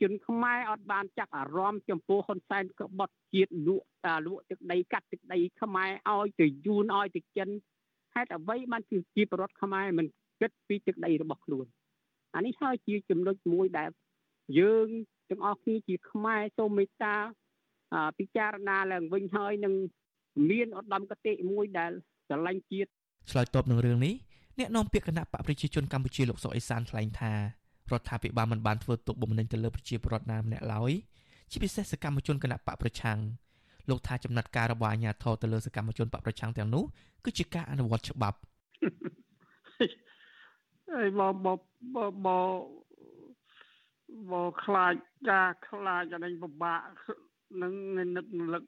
[0.00, 7.48] ជនខ្មែរអត់បានចាក់អារម្មណ៍ចំពោះហ៊ុនសែនក្បត់ជាតិលក់តាលក់ទឹកដីកាត់ទឹកដីខ្មែរឲ្យទៅយួនឲ្យទៅចិន
[8.14, 8.83] ហេតុអ្វីបាន
[9.14, 10.07] ជាប្រវត្តិខ្មែរមិន
[10.40, 11.66] គិតពីទឹកដីរបស់ខ្លួន
[12.35, 13.90] អានេះហើយជាចំណុចមួយដែល
[14.59, 14.88] យើង
[15.31, 17.14] ទាំងអស់គ្នាជាខ្មែរសូមមេត្តា
[18.18, 19.74] ពិចារណាឡើងវិញហើយនឹង
[20.50, 21.92] មានឧត្តមគតិមួយដែល
[22.29, 22.90] ស្រឡាញ់ជាតិ
[23.31, 24.14] ឆ្លើយតបនឹងរឿងនេះ
[24.59, 27.33] អ្នកនាំពាក្យគណៈបកប្រជាជនកម្ពុជាលោកសុកអេសានថ្លែងថា
[27.92, 30.92] រដ្ឋាភិបាលមិនបានធ្វើទុកបុកម្នេញទៅលើប្រជាពលរដ្ឋណាម្នាក់ឡើយ
[31.51, 33.18] ជាពិសេសសកម្មជនគណៈបកប្រឆាំង
[33.88, 36.85] លោកថាចំណាត់ការរបស់អាជ្ញាធរទៅលើសកម្មជនបកប្រឆាំងទាំងនោះ
[37.25, 38.38] គឺជាការអនុវត្តច្បាប់
[40.92, 41.59] ហើយមកមក
[42.27, 42.53] មក
[44.31, 44.94] មកខ្លាច
[45.31, 46.81] ការខ្លាចអានេះពិបាក
[47.62, 47.72] នឹង
[48.16, 48.62] នឹកនឹក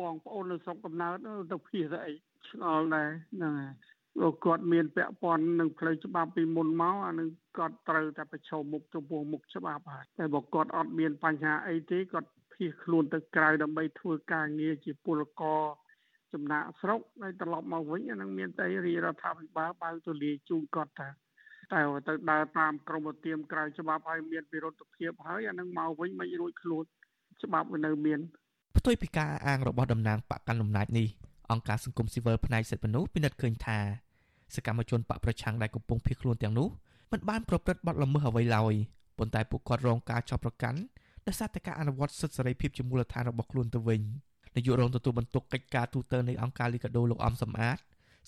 [0.00, 1.16] បងប្អូននៅស្រុកកំណើត
[1.52, 2.12] ទៅភៀសអី
[2.48, 3.74] ឆ្ងល់ដែរហ្នឹងហើយ
[4.20, 15.62] លោកគាត់មានពាក់ព័ន្ធនឹងផ្លូវច្បាប់ពីមុនមកអានឹងគាត់ត្រូវតែប្រឈមមុខចំពោះមុខច្បាប់ហើយតែបើគាត់អត់មានបញ្ហាអីទេគាត់ភៀសខ្លួនទៅក្រៅដើម្បីធ្វើការងារជាពលករ
[16.32, 21.08] ចំណាក់ស្រុកហើយត្រឡប់មកវិញអានឹងមានតែរាជរដ្ឋាភិបាលបើកទូលាយជូនគាត់តា
[21.72, 26.84] តែទៅដើរតាមក្រមធៀមក្រៅច្បាប់ហើយមានវិរុទ្ធភាពហើយអានឹងមកវិញមិនរួចខ្លួន
[27.42, 28.20] ច្បាប់នៅមាន
[28.78, 31.08] ផ្ទុយពីការអាងរបស់តំណាងបកកណ្ដាលអំណាចនេះ
[31.50, 33.78] អង្គការសង្គមស៊ីវិលផ្នែកសិទ្ធិមនុស្សពិនិត្យឃើញថា
[34.54, 36.68] សកម្មជនបកប្រឆាំងដែលកំពុងភៀសខ្លួនទាំងនោះ
[37.12, 38.74] មិនបានប្រព្រឹត្តបទល្មើសអ្វីឡើយ
[39.18, 40.78] ប៉ុន្តែពួកគាត់រងការចាប់ប្រកាន់
[41.26, 44.00] ដោយសារតែការអនុវត្តសិទ្ធិសេរីភាពជាមូលដ្ឋានរបស់ខ្លួនទៅវិញ
[44.56, 47.78] នាយករងទទួលបន្ទុកកិច្ចការទូតនៃអង្គការលីកាដូលោកអំសំអាត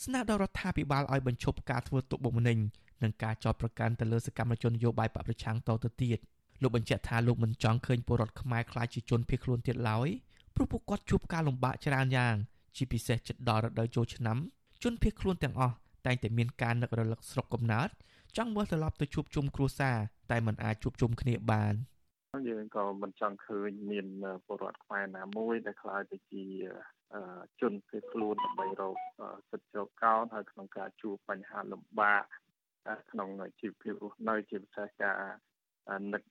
[0.05, 2.59] ស្នើដល់រដ្ឋាភិបាលឲ្យបញ្ឈប់ការធ្វើទុកបុកម្នេញ
[3.03, 6.19] និងការចោទប្រកាន់ទៅលើសកម្មជននយោបាយបកប្រឆាំងតទៅទៀត
[6.63, 10.09] លោកបញ្ជាក់ថាលោកមិនចង់ឃើញពលរដ្ឋខ្មែរខ្លាចជាជនភៀសខ្លួនទៀតឡើយ
[10.55, 12.35] ព្រោះពួកគាត់ជួបការលំបាកច្រើនយ៉ាង
[12.77, 14.39] ជាពិសេសជិតដល់រដូវចូលឆ្នាំ
[14.83, 15.75] ជនភៀសខ្លួនទាំងអស់
[16.07, 17.89] តែងតែមានការនឹករលឹកស្រុកកំណើត
[18.37, 19.97] ចង់វិលត្រឡប់ទៅជួបជុំគ្រួសារ
[20.31, 21.75] តែមិនអាចជួបជុំគ្នាបាន
[22.49, 24.07] យើងក៏មិនចង់ឃើញមាន
[24.47, 26.45] ពលរដ្ឋខ្មែរណាមួយដែលខ្លាចទៅជា
[27.61, 28.97] ជនភៀសខ្លួនដើម្បីរក
[29.51, 32.25] សិទ្ធិជ្រកកោនហើយក្នុងការជួបបញ្ហាលំបាក
[33.11, 33.29] ក្នុង
[33.61, 35.21] ជីវភាពរស់នៅជាពិសេសការ
[36.13, 36.23] នឹក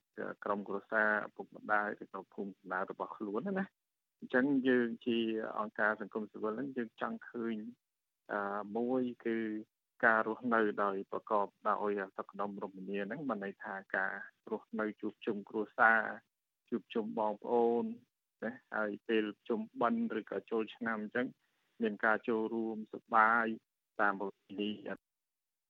[0.44, 3.66] ក្រុមគ្រួសារពុកម្ដាយឬក៏ភូមិបណ្ដារបស់ខ្លួនណា
[4.20, 5.18] អញ្ចឹងយើងជា
[5.60, 7.56] អង្គការសង្គមស៊ីវិលហ្នឹងយើងចង់ឃើញ
[8.78, 9.38] មួយគឺ
[10.06, 14.14] ការរស់នៅដោយប្រកបដោយសុខដុមរមនាហ្នឹងមិនន័យថាការ
[14.52, 16.02] រស់នៅជួបជុំគ្រួសារ
[16.70, 17.84] ជួបជុំបងប្អូន
[18.44, 21.28] ណាហើយពេលជុំបិណ្ឌឬក៏ចូលឆ្នាំអញ្ចឹង
[21.82, 23.46] មានការចូលរួមសប្បាយ
[24.02, 24.70] តាមប្រពៃណី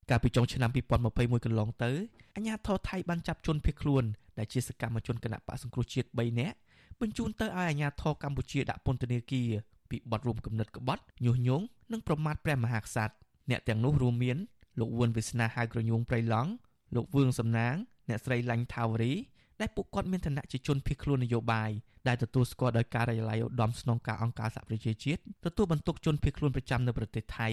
[0.09, 0.69] កាលពីចុងឆ្នាំ
[1.07, 1.91] 2021កន្លងទៅ
[2.35, 4.03] អាជ្ញាធរថៃបានចាប់ជនភៀសខ្លួន
[4.37, 6.57] ដែលជាសកម្មជនគណៈបកសង្គ្រោះជាតិ3នាក់
[7.01, 9.49] បញ្ជូនទៅឲ្យអាជ្ញាធរកម្ពុជាដាក់ពន្ធនាគារ
[9.89, 13.13] ពីបទរួមគំនិតក្បត់ញុះញង់និងប្រមាថព្រះមហាក្សត្រ
[13.49, 14.37] អ្នកទាំងនោះរួមមាន
[14.79, 16.51] លោកវឿនវាសនាហៅក្រញូងព្រៃឡង់
[16.95, 17.75] លោកវឿងសំណាង
[18.09, 19.13] អ្នកស្រីឡាញ់ថាវរី
[19.61, 21.71] ដែលពួកគាត់មានឋានៈជាជនភៀសខ្លួននយោបាយ
[22.07, 27.49] ដែលទទួលស្គាល់ដោយការិយាល័យឧត្តមស្នងការអង្គការសហប្រជាជាតិទទួលបន្ទុកជនភៀសខ្លួនប្រចាំនៅប្រទេសថៃ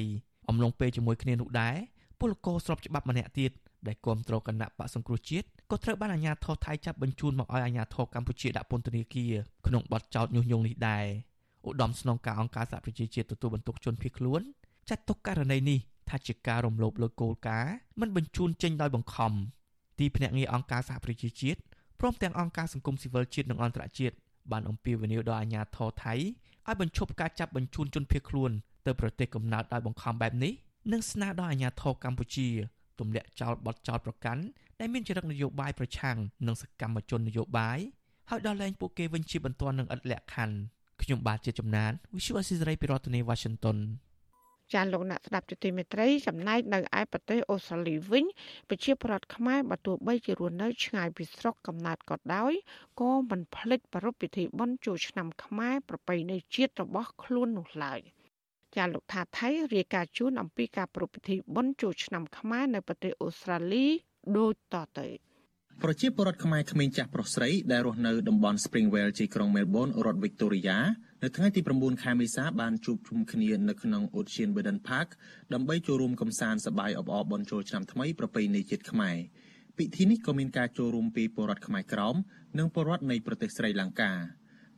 [0.48, 1.76] អំឡុងពេលជាមួយគ្នានោះដែរ
[2.20, 3.50] ពលករស្របច្បាប់ម្នាក់ទៀត
[3.86, 9.32] ដែលគ្រប់គ្រងគណៈបកសង្គ្រោះជាតិក៏ត្រូវបានអាជ្ញាធរថៃចាប់បញ្ជូនមកឲ្យអាជ្ញាធរកម្ពុជាដាក់ពន្ធនាគារ
[9.66, 11.06] ក្នុងបទចោទញុះញង់នេះដែរ
[11.68, 14.40] ឧត្តមស្នងការអង្គការសហប្រជាជាតិទទួលបន្ទុកជនភៀសខ្លួន
[14.88, 19.32] ចាត់ទុកករណីនេះថាជាការរំលោភលើគោលការណ៍មិនបញ្ជូនចេញដោយបង្ខំ
[19.98, 21.58] ទីភ្នាក់ងារអង្គការសហប្រជាជាតិ
[22.00, 24.14] ព្រមទាំងអង្គការសង្គមស៊ីវិលជាតិនិងអន្តរជាតិ
[24.52, 28.50] បានអំពាវនាវដល់អាជ្ញាធរថៃឲ្យបញ្ឈប់ការចាប់បញ្ជូនជនភៀសខ្លួន
[28.86, 30.52] ទៅប្រទេសកំណើតដោយបង្ខំបែបនេះ
[30.92, 32.48] និងស្នើដល់អាជ្ញាធរកម្ពុជា
[32.98, 34.42] ទម្លាក់ចោលបទចោលប្រកាន់
[34.80, 37.78] ដែលមានចរិតនយោបាយប្រឆាំងនឹងសកម្មជននយោបាយ
[38.30, 40.56] ហើយដល់លែងពួកគេវិញជាបន្ទាន់នឹងឥតលក្ខខណ្ឌ
[41.02, 43.78] ខ្ញុំបាទជាចំណាន Visual Assisray ពីរដ្ឋធានី Washington
[44.72, 48.24] ចាលោកអ្នកស្ដាប់ជទីមេត្រីចំណែកនៅឯប្រទេសអូស្ត្រាលីវិញ
[48.68, 52.52] ប្រជាប្រដ្ឋខ្មែរបើទោះបីជារស់នៅឆ្ងាយពីស្រុកកំណើតក៏ដោយ
[53.00, 58.00] ក៏មិនភ្លេចប្រារព្ធពិធីបុណ្យចូលឆ្នាំខ្មែរប្រពៃណីជាតិរបស់ខ្លួននោះឡើយ
[58.76, 63.86] ចាលោកថាថៃរាយការណ៍ជូនអំពីការប្រពៃពិធីបុណ្យចូលឆ្នាំខ្មែរនៅប្រទេសអូស្ត្រាលី
[64.38, 65.06] ដូចតទៅ
[65.86, 70.76] ប្រជាពលរដ្ឋខ្មែរក្មេងចាស់ប្រុសស្រីដែលរស់នៅតំបន់ Springvale ជាក្រុង Melbourne រដ្ឋ Victoria
[71.22, 75.08] នៅថ្ងៃទី9ខែមេសាបានជួបជុំគ្នានៅក្នុង Ocean Garden Park
[75.54, 79.16] ដើម្បីចូលរួមកម្សាន្តសប្បាយអបអរបុណ្យចូលឆ្នាំថ្មីប្រពៃណីជាតិខ្មែរ
[79.78, 82.16] ពិធីនេះក៏មានការចូលរួមពីពលរដ្ឋខ្មែរក្រោម
[82.58, 84.12] និងពលរដ្ឋនៃប្រទេសស្រីលង្កា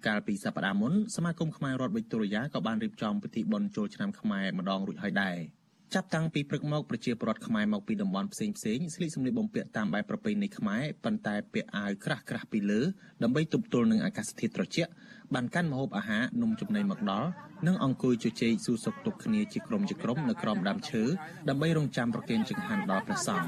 [0.06, 5.38] កាលពីសប្តាហ៍មុនសមាគមខ្មែររដ្ឋវិកតូរីយ៉ាក៏បានរៀបចំពិធីបុណ្យចូលឆ្នាំខ្មែរម្ដងរួចហើយដែរ។
[5.92, 12.80] ចាប់តាំងពីព្រឹកមកប្រជាពលរដ្ឋខ្មែរមកពីតំបន់ផ្សេងផ្សេងស្លៀកសម្លៀកបំពាក់តាមបែបប្រពៃណីខ្មែរប៉ុន្តែពាក់អាវក្រាស់ក្រាស់ពីលើ
[13.22, 14.90] ដើម្បីទប់ទល់នឹងអាកាសធាតុត្រជាក់
[15.34, 17.28] បានកាន់ម្ហូបអាហារនំចំណីមកដល់
[17.66, 21.02] និងអង្គុយជជែកសួរសុខទុក្ខគ្នាជាក្រុមជាក្រុមនៅក្រោមដើមឈើ
[21.48, 23.46] ដើម្បីរងចាំប្រគេនចង្ហាន់ដល់ព្រះសង្ឃ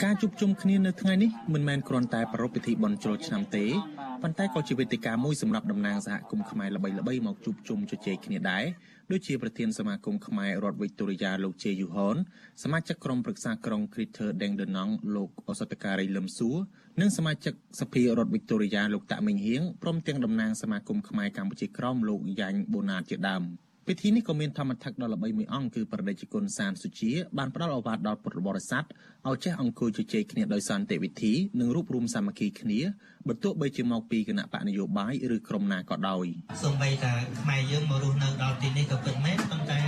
[0.00, 3.64] ការជួបជុំគ្នានៅថ្ងៃនេះមិនមែនគ្រាន់តែប្រារព្ធពិធីបុណ្យចូលឆ្នាំទេ
[4.22, 8.64] ប៉ុន្តែក៏ជាវេទិកាមួយសម្រាប់តំណាងសហគមន៍ខ្មែរល្បីៗមកជួបជុំជជែកគ្នាដែរ
[9.10, 12.16] ដូចជាប្រធានសមាគមខ្មែររដ្ឋវិកតូរីយ៉ាលោកជេយូហន
[12.62, 16.56] សមាជិកក្រុមប្រឹក្សាក្រុង Greater Dandenong លោកអសតការីលឹមសួរ
[17.00, 23.44] និងសមាជិកសភារដ្ឋវិកតូរីយ៉ាលោកតាក់មិញហៀងព្រមទាំងតំណាងសមាគមខ្មែរកម្ពុជាក្រមលោកយ៉ាញ់បូណាតជាដើម។
[23.88, 28.84] ពិធីនេះក៏មានធម្មថឹកដ៏ល្បីមួយអង្គគឺប្រដេជគុណសានសុជាបានផ្ដល់ឱវាទដល់ពុទ្ធបរិស័ទ
[29.28, 32.80] ឲ្យចេះអង្គុយជជែកគ្នាដោយសន្តិវិធីនិងរួបរวมសាមគ្គីគ្នា
[33.28, 36.26] បើទោះបីជាមកពីគណៈបកនយោបាយឬក្រុមណាក៏ដោយ
[36.62, 39.80] សូម្បីតែខ្មែរយើងមករស់នៅដល់ទីនេះក៏ពិតមែនប៉ុន្តែ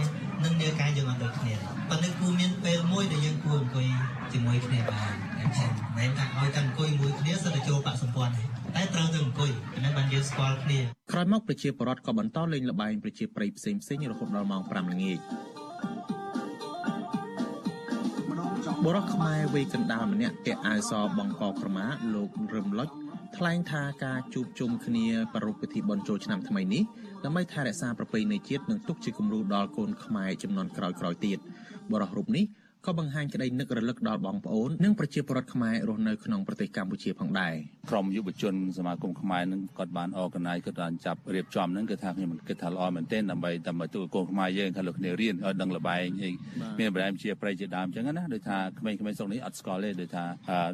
[0.45, 1.55] នឹងនាការយើងអត់ដូចគ្នា
[1.91, 3.87] ប៉ុន្តែគួរមានពេលមួយដែលយើងគួរអង្គុយ
[4.33, 8.45] ជាមួយគ្នាបានតែ មិនមែនថាឲ្យតែអង្គុយមួយគ្នាសិតតែចូលបកសម្ព័ន្ធទេ
[8.77, 10.79] តែត្រូវទៅអង្គុយហ្នឹងបានយើងស្គាល់គ្នា
[11.13, 15.19] ក្រោយមកប្រជាពលរដ្ឋក៏បន្តលេងល្បែងប្រជាប្រិយផ្សេងផ្សេងរហូតដល់ម៉ោង5ល្ងាច
[18.85, 22.89] បរិះខ្មែរវ័យកណ្ដាលម្នាក់ពាក់អាវសបងកក្រមាលោករឹមលុច
[23.37, 26.83] ថ្លែងថាការជួបជុំគ្នាប្រារព្ធពិធីបុណ្យចូលឆ្នាំថ្មីនេះ
[27.25, 31.39] ដើម្បីថែរក្សាប្រពៃណីជាតិនិងទុកជាគំរូដល់កូនខ្មែរចំនួនក្រោយៗទៀត
[31.93, 32.45] បរិះរូបនេះ
[32.87, 37.55] ក៏បង្ហាញក្តីនឹករលឹកដល់បងប្អូននិងប្រជាពលរដ្ឋខ្មែររស់នៅក្នុងប្រទេសកម្ពុជាផងដែរ
[37.91, 46.31] ក្រមយុវជនសមាគមខ្មែរនឹងគាត់បានអកណៃគាត់បានចាប់រៀបចំហ្នឹងគឺថាខ្ញុំគិតថាល្អមែនទែនដើម្បីដើម្បីទូកូនខ្មែរយើងថាលោកគ្នារៀនឲ្យដឹងល្បែងអី
[46.81, 50.25] មានបរិយាជាប្រៃជាដើមអញ្ចឹងណាដូចថាក្មេងៗស្រុកនេះអត់ស្គាល់ទេដូចថា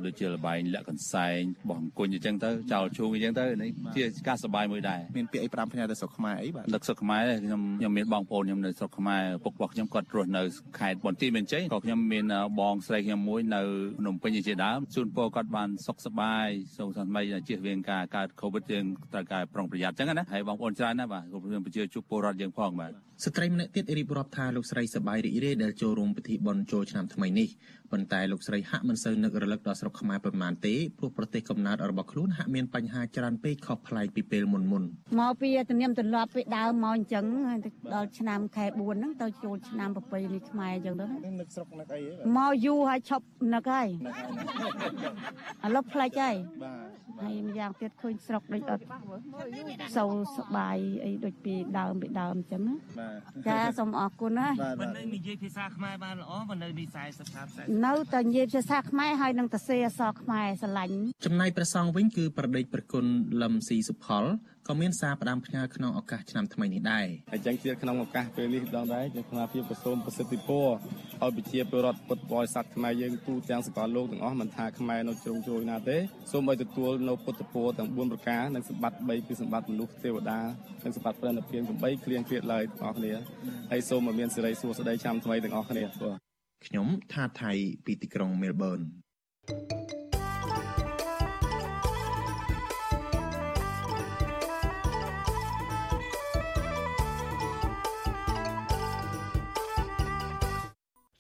[0.04, 10.42] ដូចជាល្បែងលាក់កន្សែងបោះអង្គុញអញ្ចឹងទៅចោលឈូងអញ្ចឹងទៅនេះជាការសប្បាយមួយដែរមានពាក្យអីប្រាំផ្ញើទៅស្រុកខ្មែរអីបាទដឹកស្រុកខ្មែរខ្ញុំខ្ញុំមានបងប្អូនខ្ញុំនៅស្រុកខ្មែរពុករបស់ខ្ញុំគាត់រស់នៅ
[10.78, 12.24] ខេត្តបន្ទាយមានជ័យក៏ខ្ញុំមាន
[12.60, 13.62] បងស្រីខ្ញុំមួយនៅ
[14.00, 16.46] ភ្នំពេញជាដើមជូនពរគាត់បានសុខសប្បាយ
[16.76, 22.92] សូមសន្មៃជៀសវាងការកើតកូវីដយើងត្រូវការប្រុងប្រយ័ត្នអញ្ចឹងណាហើយបងប្អូនច្រើនណាស់បាទខ្ញុំបញ្ជាជួបពលរដ្ឋយើងផងបាទ
[23.24, 27.48] ស្ត្រីម្នាក់ទៀតរៀបរាប់ថាលោកស្រីសប្បាយរីករាយដែលចូលរួមពិធីបុណ្យចូលឆ្នាំថ្មីនេះ
[27.92, 34.82] ប៉ុន្តែលោកស្រីហាក់មិនសូវនឹករលឹកដល់ស្រុកខ្មែរប៉ុន្មានទេព្រោះប្រទេសកំណើតរបស់ខ្លួនហាក់មានបញ្ហាច្រើនពេកខុសប្លែកពីពេលមុនមុន
[35.20, 37.24] មកពីទំនៀមទម្លាប់ពីដើមមកអញ្ចឹង
[37.94, 41.06] ដល់ឆ្នាំខែ4ហ្នឹងទៅចូលឆ្នាំប្រពៃនេះខ្មែរអញ្ចឹងទៅ
[41.40, 42.00] នឹកស្រុកនឹកអី
[42.36, 43.88] មកយូរហើយឈប់នឹកហើយ
[45.64, 48.82] ឥឡូវផ្លេចហើយបាទហើយម្យ៉ាងទៀតឃើញស្រុកដូចអត់
[49.96, 52.76] សូវសបាយអីដូចពីដើមពីដើមអញ្ចឹងណា
[53.48, 54.48] ចាសូមអរគុណណា
[54.80, 63.04] បើនៅនិយាយភាសាខ្មែរបានល្អបើនៅនេះ40 50 40នៅតែនិយាយភាសាខ្មែរហើយនឹងទៅសេអសរខ្មែរស្រឡាញ់ចំណែកព្រះសង្ឃវិញគឺប្រដេកប្រគុណ
[63.42, 64.24] លឹមស៊ីសុផល
[64.68, 75.98] ក៏មានសារផ្ដាំផ្ញើក្នុងឱកាសឆ្នាំថ្មីនេះដែរអញ្ចឹងទៀតក្នុងឱកាសពេលនេះម្ដងដែរយើងក្នុងភាពប្រសូមប្រសិទ្ធពរឲ្យប្រជាពលរដ្ឋពុទ្ធបរិស័ទខ្មែរយើងទូទាំងសកលលោកទាំងអស់មិនថាខ្មែរនៅជ្រុងជ្រោយណាទេ
[76.32, 80.40] សូមឲ្យទទួលនៅពុទ្ធពរទាំង4ប្រការនិងសម្បត្តិ3ពីសម្បត្តិមនុស្សទេវតា
[80.84, 83.12] និងសម្បត្តិព្រះនិព្វាន8គ្លៀងគ្លាតឡើយទាំងអស់គ្នា
[83.70, 86.29] ហើយសូមឲ្យមានសិរីសួស្តីឆ្នាំថ្មីទាំងអស់គ្នាបាទ
[86.66, 87.52] ខ្ញុំថាថៃ
[87.84, 88.80] ពីទីក្រុងមែលប៊ន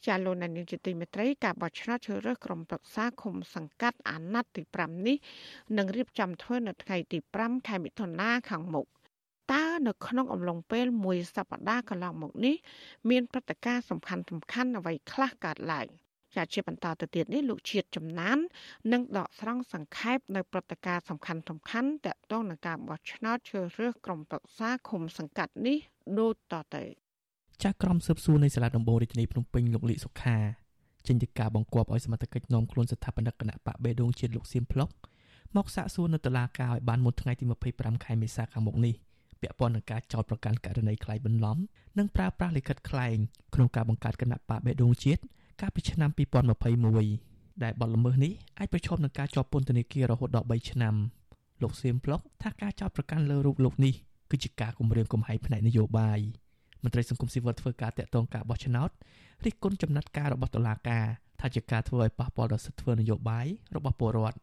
[0.06, 5.16] ចាលោកនាយកជាទីមេត្រីការបោះឆ្នោតជ្រើសរើសក្រុមប្រឹក្សាឃុំសង្កាត់អាណត្តិទី5នេះ
[5.78, 8.99] នឹងរៀបចំធ្វើនៅថ្ងៃទី5ខែមិថុនាខាងមុខតើ
[9.88, 12.56] នៅក្នុងអំឡុងពេលមួយសប្តាហ៍កន្លងមកនេះ
[13.10, 15.86] មានព្រឹត្តិការណ៍សំខាន់សំខាន់អ្វីខ្លះកើតឡើង
[16.34, 18.38] ជាជាបន្តទៅទៀតនេះលោកជាតិចំណាន
[18.92, 25.78] នឹងដកស្រង់សង្ខេបនៅព្រឹត្តិការណ៍សំខាន់សំខាន់ទាក់ទងនឹងការបោះឆ្នោតជ្រើសរើសក្រុមប្រឹក្សាឃុំសង្កាត់នេះ
[26.18, 26.84] ដូចតទៅ
[27.62, 30.36] ចាស់ក្រុមស៊ើបសួរនៃសាលាដំបងរាជធានីភ្នំពេញលោកលីសុខា
[31.06, 34.88] ចេញទៅការបង្គាប់ឲ្យសមត្ថកិច្ចនាំខ្លួនស្ថាបនិកគណៈបកបេដងជាតិលោកសៀមផ្លុក
[35.56, 38.94] មកសាកសួរនៅតុលាការឲ្យបានមុនថ្ងៃទី25ខែមេសាខាងមុខនេះ
[39.40, 41.58] ពាក់ព័ន្ធនឹងការចោទប្រកាន់ករណីក្លែងបន្លំ
[41.98, 43.16] និងប្រើប្រាស់លិខិតក្លែង
[43.54, 45.20] ក្នុងការបង្កើតគណៈបកបេដងជាតិ
[45.60, 46.10] កាលពីឆ្នាំ
[46.86, 50.94] 2021ដែលបទល្មើសនេះអាចប្រឈមនឹងការជាប់ពន្ធនាគាររហូតដល់3ឆ្នាំ
[51.62, 53.94] លោកសៀមផ្លុកថាការចោទប្រកាន់លើរូបលោកនេះ
[54.30, 56.20] គឺជាការគំរាមកំហែងផ្នែកនយោបាយ
[56.82, 58.90] មន្ត្រីសង្គមស៊ីវិលធ្វើការតាក់ទងការបោះឆ្នោត
[59.44, 61.06] រិះគន់ចំណាត់ការរបស់តុលាការ
[61.40, 64.38] ថាជាការធ្វើឲ្យប៉ះពាល់ដល់សិទ្ធិធ្វើនយោបាយរបស់ពលរដ្ឋ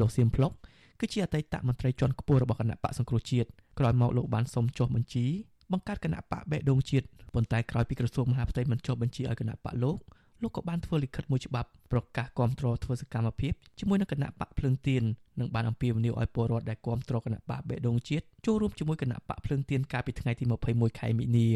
[0.00, 0.52] លោកសៀមផ្លុក
[1.00, 5.26] គឺជាអតីតមន្ត្រីជាន់ខ្ពស់របស់គណៈបកសង្គ្រោះជាតិក្រោយមកលោកបានសុំចុះបញ្ជី
[5.72, 9.98] បង្កើតគណៈបកបេះដូងជាតិប៉ុន្តែក្រោយពីក្រសួងមហាផ្ទៃមិនចុះបញ្ជីឲ្យគណៈបកលោក
[10.42, 15.02] លោកក៏បានធ្វើលិខិតមួយច្បាប់ប្រកាសគាំទ្រធ្វើសកម្មភាពជាមួយនឹងគណៈបកភ្លើងទៀន
[15.40, 21.48] និងបានអំពាវនាវឲ្យពលរដ្ឋដែលគាំទ្រគណៈបកបេះដូងជាតិចូលរួមជាមួយគណៈបកភ្លើងទៀនកាលពីថ្ងៃទី21ខែមិនិនា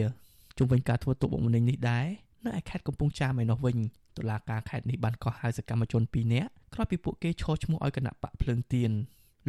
[0.58, 2.06] ជុំវិញការធ្វើទុកបុកម្នេញនេះដែរ
[2.46, 3.76] នៅឯខេត្តកំពង់ចាមឯនោះវិញ
[4.16, 8.90] តុលាការខេត្តនេះបានកោះហៅសកម្មជន2នាក់ក្រោយពីពួកគេឈរឈ្មោះឲ្យគណៈបកភ្លើងទៀន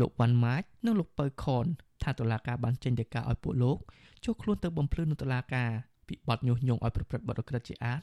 [0.02, 1.66] លោកវ៉ាន់ម៉ាចនិងលោកពៅខន
[2.04, 3.78] ថាតុលាការបានចេញដីកាឲ្យពួកលោក
[4.26, 5.70] ចូលខ្លួនទៅបំភ្លឺនៅតុលាការ
[6.08, 8.02] ពីបទញុះញង់ឲ្យប្រព្រឹត្តបទអក្រិតជាអាត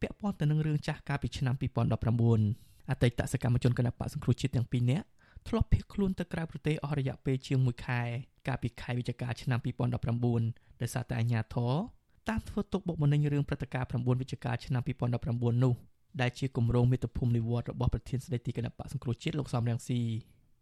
[0.00, 1.54] ពាក់ព័ន្ធទៅនឹងរឿងចាស់កាលពីឆ្នាំ
[2.20, 5.06] 2019អតីតសកម្មជនគណបកសង្គ្រោះជាតិទាំងពីរនាក់
[5.48, 8.00] ធ្លាប់ភៀសខ្លួនទៅក្រៅប្រទេសអស់រយៈពេលជាង1ខែ
[8.48, 9.58] កាលពីខែវិច្ឆិកាឆ្នាំ
[10.20, 11.74] 2019ដោយសារតែអាជ្ញាធរ
[12.28, 14.82] តាមធ្វើទុកបុកម្នេញរឿងព្រឹត្តិការណ៍9វិច្ឆិកាឆ្នាំ
[15.22, 15.74] 2019នោះ
[16.20, 20.00] ដែលជាគម្រោងមេត្តាភូមិនិវត្តរបស់ប្រធានស្ដីទីគណៈបកសង្គ្រោះជាតិលោកសំរងស៊ី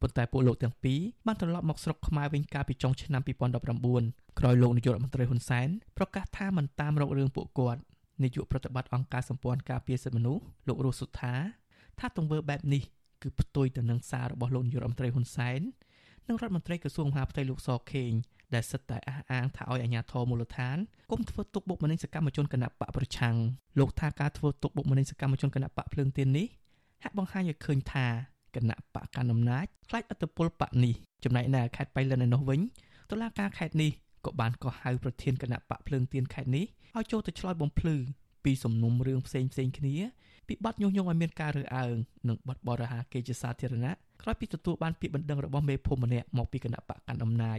[0.01, 3.22] ប៉ុន្តែពួកលោកទាំងពីរបានត្រឡប់មកស្រុកខ្មែរវិញកាលពីចុងឆ្នាំ
[3.80, 7.80] 2019ក្រោយលោកនាយករដ្ឋមន្ត្រីហ៊ុនសែនប្រកាសថាមិនតាមរករឿងពួកគាត់
[8.22, 11.34] នាយកប្រតិបត្តិអង្គការសម្ព័ន្ធការពារសិទ្ធិមនុស្សលោករស់សុថា
[11.98, 12.82] ថាទង្វើបែបនេះ
[13.22, 15.61] គឺផ្ទុយទៅនឹងសាររបស់លោកនាយករដ្ឋមន្ត្រីហ៊ុនសែន
[16.28, 18.12] និងរដ្ឋមន្ត្រីក្រសួងមហាផ្ទៃលោកសខេង
[18.55, 20.76] ដែលសិតតែអះអាងថាឲ្យអាជ្ញាធរមូលដ្ឋាន
[21.11, 23.36] គុំធ្វើទុកបុកម្នេញសកម្មជនគណៈបកប្រឆាំង
[23.78, 26.46] លោកថាការធ្វើទុកបុកម្នេញសកម្មជនគណៈបកភ្លើងទៀននេះ
[27.03, 28.07] ហាក់បង្ហាញឲ្យឃើញថា
[28.57, 30.94] គណៈបកកណ្ដាលអំណាចខ្លាចអត្តពលបកនេះ
[31.24, 32.61] ចំណែកនៅខេត្តបៃលិនឯនោះវិញ
[33.11, 33.90] តុលាការខេត្តនេះ
[34.26, 36.64] ក៏បានកោះហៅប្រធានគណៈបកភ្លើងទៀនខេត្តនេះ
[36.96, 37.96] ឲ្យចូលទៅឆ្លើយបំភ្លឺ
[38.44, 39.94] ពីសំណុំរឿងផ្សេងផ្សេងគ្នា
[40.48, 41.96] ពីបទញុះញង់ឲ្យមានការរើសអើង
[42.28, 43.92] និងបទបរិហាគេជាសាធារណៈ
[44.22, 47.59] ក្រោយពីទទួលបានពាក្យបណ្ដឹងរបស់មេភូមិម្នាក់មកពីគណៈបកកណ្ដាលអំណាច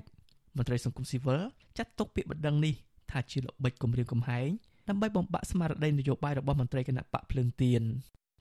[0.57, 1.41] មន្ត្រីសង្គមស៊ីវិល
[1.77, 2.73] ចាត់ទុកពាក្យបណ្ដឹងនេះ
[3.11, 4.49] ថាជាល្បិចគម្រាមកំហែង
[4.89, 7.83] ដើម្បីបំបាក់ស្មារតីនយោបាយរបស់មន្ត្រីគណៈបកភ្លើងទៀន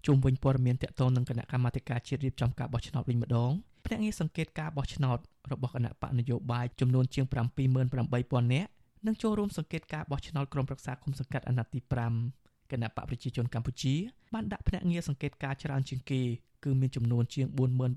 [0.07, 3.51] ជុំវិញព័ត៌មានតកតងនឹងគណៈកម្មាធិការជាតិរៀបចំការបោះឆ្នោតវិញម្ដង
[3.86, 5.18] ភ្នាក់ងារសង្កេតការបោះឆ្នោត
[5.53, 8.70] របស់គណៈបកនយោបាយចំនួនជាង78000នាក់
[9.07, 11.80] នឹងចូលរួមសង្កេតការបោះឆ្នោតក្រុមប្រឹក្សាគុំសង្កាត់អាណត្តិទី
[12.26, 13.94] 5គណៈបកប្រជាជនកម្ពុជា
[14.34, 16.20] បានដាក់ភ្នាក់ងារសង្កេតការច្រើនជាងគេ
[16.64, 17.46] គឺមានចំនួនជាង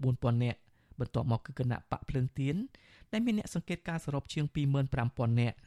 [0.02, 0.60] 44000នាក់
[1.00, 2.56] បន្ទាប់មកគឺគណៈបកភ្លើងទៀន
[3.12, 4.46] ដែលមានអ្នកសង្កេតការសរុបជាង
[4.94, 5.58] 25000នាក់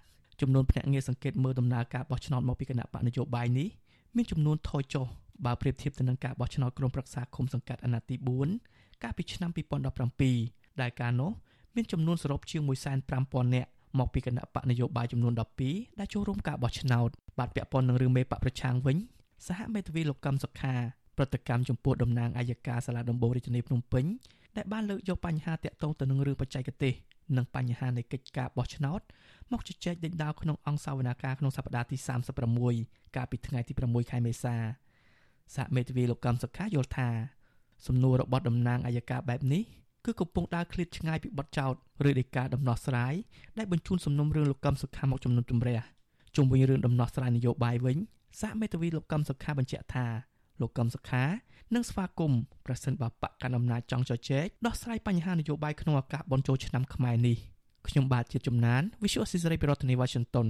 [0.41, 3.69] ចំនួនភ្នាក់ងារសង្កេតមើលដំណើរការបោះឆ្នោតមកពីគណៈបកនយោបាយនេះ
[4.17, 5.07] មានចំនួនថយចុះ
[5.45, 8.17] បើប្រៀបធៀបទៅនឹងការបោះឆ្នោតក្រុមប្រឹក្សាឃុំសង្កាត់អាណត្តិទី
[8.61, 9.51] 4កាលពីឆ្នាំ
[10.15, 11.31] 2017ដែលកាលនោះ
[11.75, 12.63] មានចំនួនសរុបជាង
[13.09, 15.33] 150,000នាក់មកពីគណៈបកនយោបាយចំនួន
[15.67, 17.09] 12ដែលចូលរួមការបោះឆ្នោត
[17.39, 18.97] បាទពាក់ព័ន្ធនឹងរឿងមេបកប្រឆាំងវិញ
[19.47, 20.75] សហមេធាវីលោកកឹមសុខា
[21.17, 24.05] ប្រតិកម្មចំពោះតំណាងអัยការសាលាដំបូងរាជធានីភ្នំពេញ
[24.57, 26.95] ដែលបានលើកយកបញ្ហាតាក់ទងទៅនឹងរឿងបច្ចេកទេស
[27.37, 29.01] និងបញ្ហានៃកិច្ចការបោះឆ្នោត
[29.53, 31.97] មកជជែកដេញដោលក្នុងអង្គសវនាការក្នុងសប្តាហ៍ទី
[32.57, 34.57] 36កាលពីថ្ងៃទី6ខែមេសា
[35.55, 37.09] សហមេធាវីលោកកម្មសុខាយល់ថា
[37.87, 39.63] សំណួររបស់តំណាងអัยការបែបនេះ
[40.05, 41.73] គឺកំពុងដើរឃ្លាតឆ្ងាយពីបទចោទ
[42.09, 43.15] ឬដីកាដំណោះស្រាយ
[43.59, 45.81] ដែលបញ្ជូនសំណុំរឿងលោកកម្មសុខាមកជំនុំជម្រះ
[46.37, 47.99] ជុំវិញរឿងដំណោះស្រាយនយោបាយវិញ
[48.41, 50.07] សហមេធាវីលោកកម្មសុខាបញ្ជាក់ថា
[50.61, 51.25] លោកកម្មសុខា
[51.75, 57.37] នឹងស្វាគមន៍ប្រសិនបើបកកណ្ដាលអំណាចចង់ជជែកដោះស្រាយបញ្ហានយោបាយក្នុងឱកាសបុណ្យចូលឆ្នាំខ្មែរនេះ
[57.89, 60.49] ខ្ញុំបាទជាជំនាញ Visual Assisray ពីរដ្ឋធានី Washington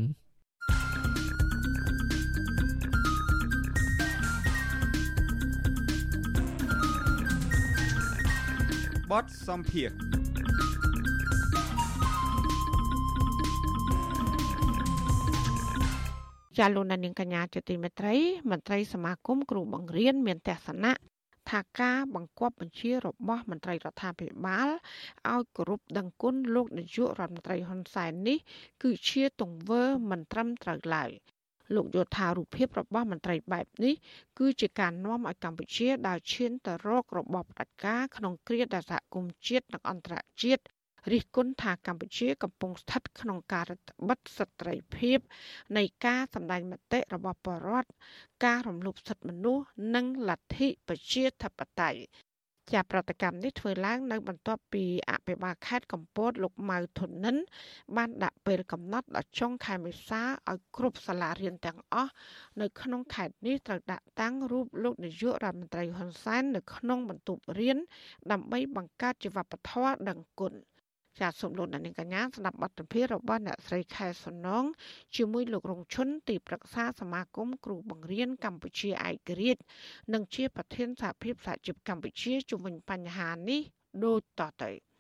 [9.13, 9.91] បទសំភារ
[16.59, 18.15] ចាលោកនាងកញ្ញាជាទីមេត្រី
[18.51, 20.93] មន្ត្រីសមាគមគ្រូបង្រៀនមានទស្សនៈ
[21.51, 24.69] ថាការបង្គាប់បញ្ជារបស់មន្ត្រីរដ្ឋាភិបាល
[25.33, 28.39] ឲ្យគោរពដឹងគុណលោកនាយករដ្ឋមន្ត្រីហ៊ុនសែននេះ
[28.83, 31.11] គឺជាទង្វើមិនត្រឹមត្រូវឡើយ
[31.75, 33.95] លោកយល់ថារូបភាពរបស់មន្ត្រីបែបនេះ
[34.39, 40.63] គឺជាការនាំឲ្យកម្ពុជាដើរឈានទៅរករបបផ្ដាច់ការក្នុងគ្រាដែលសហគមន៍ជាតិនិងអន្តរជាតិ
[41.13, 45.19] រិះគន់ថាកម្ពុជាកំពុងស្ថិតក្នុងការរដ្ឋបិទសិទ្ធិភាព
[45.77, 47.91] នៃការសម្ដែងមតិរបស់ប្រជារដ្ឋ
[48.45, 49.65] ការរំលោភសិទ្ធិមនុស្ស
[49.95, 52.01] និងលទ្ធិប្រជាធិបតេយ្យ
[52.73, 57.37] ជាប្រតិកម្មនេះធ្វើឡើងនៅបន្ទាប់ពីអភិបាលខេត្តកំពតលោកម៉ៅធុននិន
[57.97, 62.13] បានដាក់ពេលកំណត់ដល់ចុងខែមេសាឲ្យគ្រប់សាលារៀនទាំងអស់
[62.61, 67.79] នៅក្នុងខេត្តនេះត្រូវដាក់តាំងរូបលោកនាយករដ្ឋមន្ត្រីហ៊ុនសែននៅក្នុងបន្ទប់រៀន
[68.31, 70.55] ដើម្បីបង្កើតជីវបធម៌ដឹងគុណ។
[71.21, 74.65] ចាសសូមលោកអ្នកនាងកញ្ញាស្ដាប់បទសម្ភាសន៍របស់អ្នកស្រីខែសំណង
[75.17, 79.63] ជាមួយលោករងឈុនទីប្រឹក្សាសមាគមគ្រូបង្រៀនកម្ពុជាឯករាជ្យ
[80.13, 83.61] និងជាប្រធានសហភាពសហជីពកម្ពុជាជំវិញបញ្ហានេះ
[84.05, 84.73] ដូចតទៅ។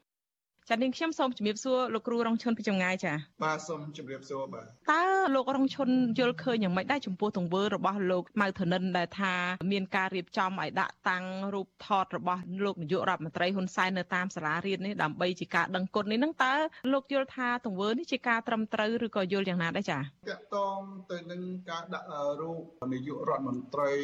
[0.70, 3.12] ចានាងខ្ញុំសូមជម្រាបសួរលោកគ្រូរងឈុនពីចម្ងាយចា
[3.44, 5.02] បាទសូមជម្រាបសួរបាទតើ
[5.34, 5.88] លោករងឈុន
[6.18, 9.34] យល់ឃើញយ៉ាងម៉េចដែរចំពោះទង្វើរបស់លោកម៉ៅធនិនដែលថា
[9.72, 16.54] មានការរៀបចំឲ្យដាក់តាំងរូបថតរបស់លោកនាយករដ្ឋមន្ត្រីហ៊ុនសែននៅតាមសាលារៀននេះដើម្បីជាការដឹងគុណនេះនឹងតើ
[16.92, 20.80] លោកយល់ថាទង្វើនេះជាការត្រឹមត្រូវឬក៏យល់យ៉ាងណាដែរចាតកតង
[21.12, 22.08] ទៅនឹងការដាក់
[22.40, 23.94] រូបនាយករដ្ឋមន្ត្រី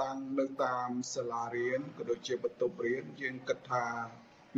[0.00, 3.86] តាំងនៅតាមសាលារៀនក៏ដូចជាបន្ទប់រៀនយើងគិតថា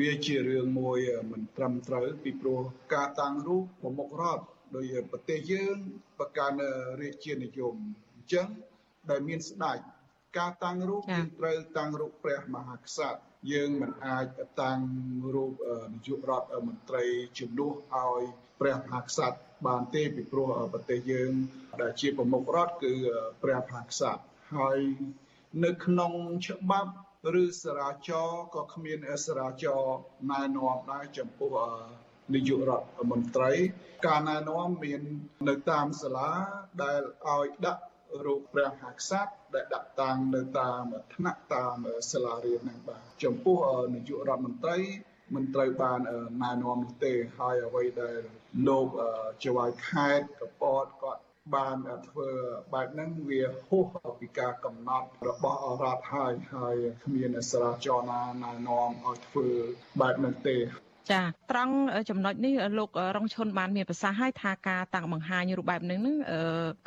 [0.00, 0.98] វាជារឿងមួយ
[1.32, 2.60] មិនត្រឹមត្រូវពីព្រោះ
[2.94, 4.44] ការតាំងរូបប្រមុខរដ្ឋ
[4.76, 5.76] ដោយប្រទេសយើង
[6.18, 6.56] ប្រកាន់
[7.00, 7.74] រាជានិយម
[8.14, 8.48] អញ្ចឹង
[9.10, 9.78] ដែលមានស្ដេច
[10.38, 13.20] ការតាំងរូបយើងត្រូវតាំងរូបព្រះមហាក្សត្រ
[13.52, 14.26] យើងមិនអាច
[14.62, 14.80] តាំង
[15.34, 15.52] រូប
[15.92, 17.04] នាយករដ្ឋមន្ត្រី
[17.38, 18.22] ជំនួសឲ្យ
[18.60, 21.32] ព្រះមហាក្សត្របានទេពីព្រោះប្រទេសយើង
[21.80, 22.92] ដែលជាប្រមុខរដ្ឋគឺ
[23.42, 24.22] ព្រះមហាក្សត្រ
[24.56, 24.78] ហើយ
[25.64, 26.12] នៅក្នុង
[26.46, 26.92] ច្បាប់
[27.42, 29.82] ឬសារាចរក៏គ្មានសារាចរ
[30.30, 31.54] ណែនាំដែរចំពោះ
[32.34, 33.52] នាយករដ្ឋមន្ត្រី
[34.06, 35.02] ការណែនាំមាន
[35.48, 36.30] នៅតាមសាលា
[36.82, 37.82] ដែលឲ្យដាក់
[38.24, 40.82] រូបព្រះមហាក្សត្រដែលដាក់តាំងនៅតាម
[41.14, 41.76] ថ្នាក់តាម
[42.12, 43.58] សាលារៀនហ្នឹងបាទចំពោះ
[43.94, 44.78] នាយករដ្ឋមន្ត្រី
[45.34, 46.00] មិនត្រូវបាន
[46.42, 48.20] ណែនាំនោះទេហើយអ្វីដែល
[48.68, 48.88] លោក
[49.42, 51.22] ចៅហ្វាយខេតកពតគាត់
[51.54, 51.76] បាន
[52.08, 52.30] ធ្វើ
[52.74, 53.86] បែបហ្នឹងវាហួស
[54.20, 59.48] ពីការកំណត់របស់រដ្ឋហើយហើយគ្មានសារាចរណាណែនាំឲ្យធ្វើ
[60.00, 60.56] បែបហ្នឹងទេ
[61.10, 61.73] ចា ត្រង់
[62.09, 66.15] ចំណុចនេះលោករងឈុនបានមានប្រសាសន៍ឲ្យថាការតាំងបង្ហាញរូបបែបនេះនឹង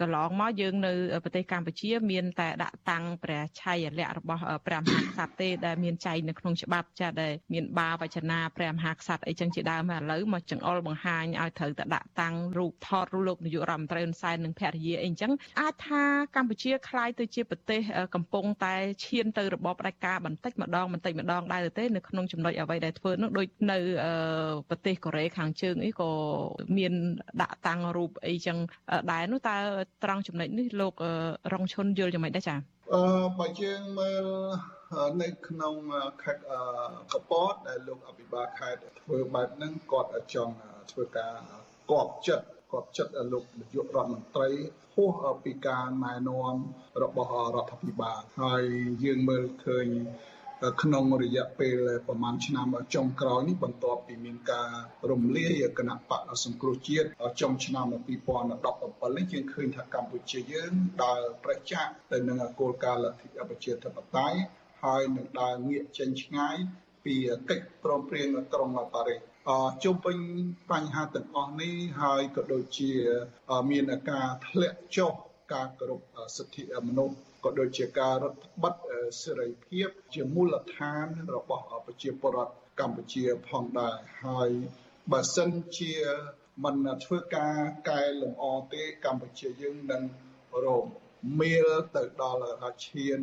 [0.01, 0.93] កន្លងមកយើងនៅ
[1.25, 16.03] ប្រទេសកម្ពុជា មានតែដាក់តាំងព្រះឆ័យលក្ខរបស់ព្រះមហាក្សត្រទេដែលមានចែងនៅក្នុងច្បាប់ចាដែលមានបាវចនាព្រះមហាក្សត្រអីចឹងជាដើមហើយឥឡូវមកចង្អុលបង្ហាញឲ្យត្រូវតែដាក់តាំងរូបថតរូបលោកនាយករដ្ឋមន្ត្រីហ៊ុនសែននិងភរិយាអីចឹងអាចថា
[16.37, 17.81] កម្ពុជាคล้ายទៅជាប្រទេស
[18.15, 18.75] កំពុងតែ
[19.05, 23.79] ឈានទៅរបបផ្ដាច់ការបន្តិចម្ដងបន្តិចម្ដងដែរទេនៅក្នុងចំណុចអ្វីដែលធ្វើនោះដូចនៅ
[24.70, 26.10] ប្រទេសកូរ៉េខាងជើងអីក៏
[26.78, 26.94] មាន
[27.42, 28.58] ដាក់តាំងរូបអីចឹង
[29.12, 29.56] ដែរនោះតើ
[30.04, 30.94] ត្រង់ចំណុចនេះលោក
[31.54, 32.60] រងឈុនយល់យ៉ាងម៉េចដែរចា៎
[32.94, 33.04] អឺ
[33.40, 34.26] បើយើងមើល
[35.22, 35.76] នៅក្នុង
[36.24, 36.44] ខេត្ត
[37.14, 40.54] កពតដែលលោកអភិបាលខេត្តធ្វើបែបហ្នឹងគាត់ចង់
[40.92, 41.34] ធ្វើការ
[41.92, 44.50] កប់ចិត្តគាត់ចិត្តលោកនាយករដ្ឋមន្ត្រី
[44.94, 46.56] ហួសពីការណែនាំ
[47.04, 48.64] របស់រដ្ឋាភិបាលហើយ
[49.04, 49.88] យើងមើលឃើញ
[50.82, 54.70] ក្នុងរយៈពេលប្រហែលឆ្នាំចុងក្រោយនេះបន្ទាប់ពីមានការ
[55.12, 57.08] រំលាយគណៈបកសង្គ្រោះជាតិ
[57.42, 60.72] ចុងឆ្នាំ2017នេះយើងឃើញថាកម្ពុជាយើង
[61.04, 64.38] ដើរប្រឆាំងទៅនឹងគោលការណ៍លទ្ធិប្រជាធិបតេយ្យ
[64.84, 66.56] ហើយនឹងដើរងាកចេញឆ្ងាយ
[67.06, 67.16] ពី
[67.50, 69.20] កិច្ចព្រមព្រៀងក្រុងប៉ារីស
[69.84, 70.18] ជុំវិញ
[70.72, 72.92] បញ្ហាទាំងអស់នេះហើយក៏ដូចជា
[73.72, 75.14] មានការធ្លាក់ចុះ
[75.54, 76.02] ការគោរព
[76.38, 78.80] សិទ្ធិមនុស្ស ក៏ដូចជាការរដ្ឋបတ်
[79.22, 84.50] សេរីភាព ជាមូលដ្ឋានរបស់ប្រជាពលរដ្ឋកម្ពុជាផងដែរហើយ
[85.12, 85.94] បើសិនជា
[86.64, 86.76] មិន
[87.06, 87.58] ធ្វើការ
[87.90, 90.04] កែលម្អទេកម្ពុជាយើងនឹង
[90.66, 90.86] រង
[91.40, 93.22] មៀលទៅដល់ឈាន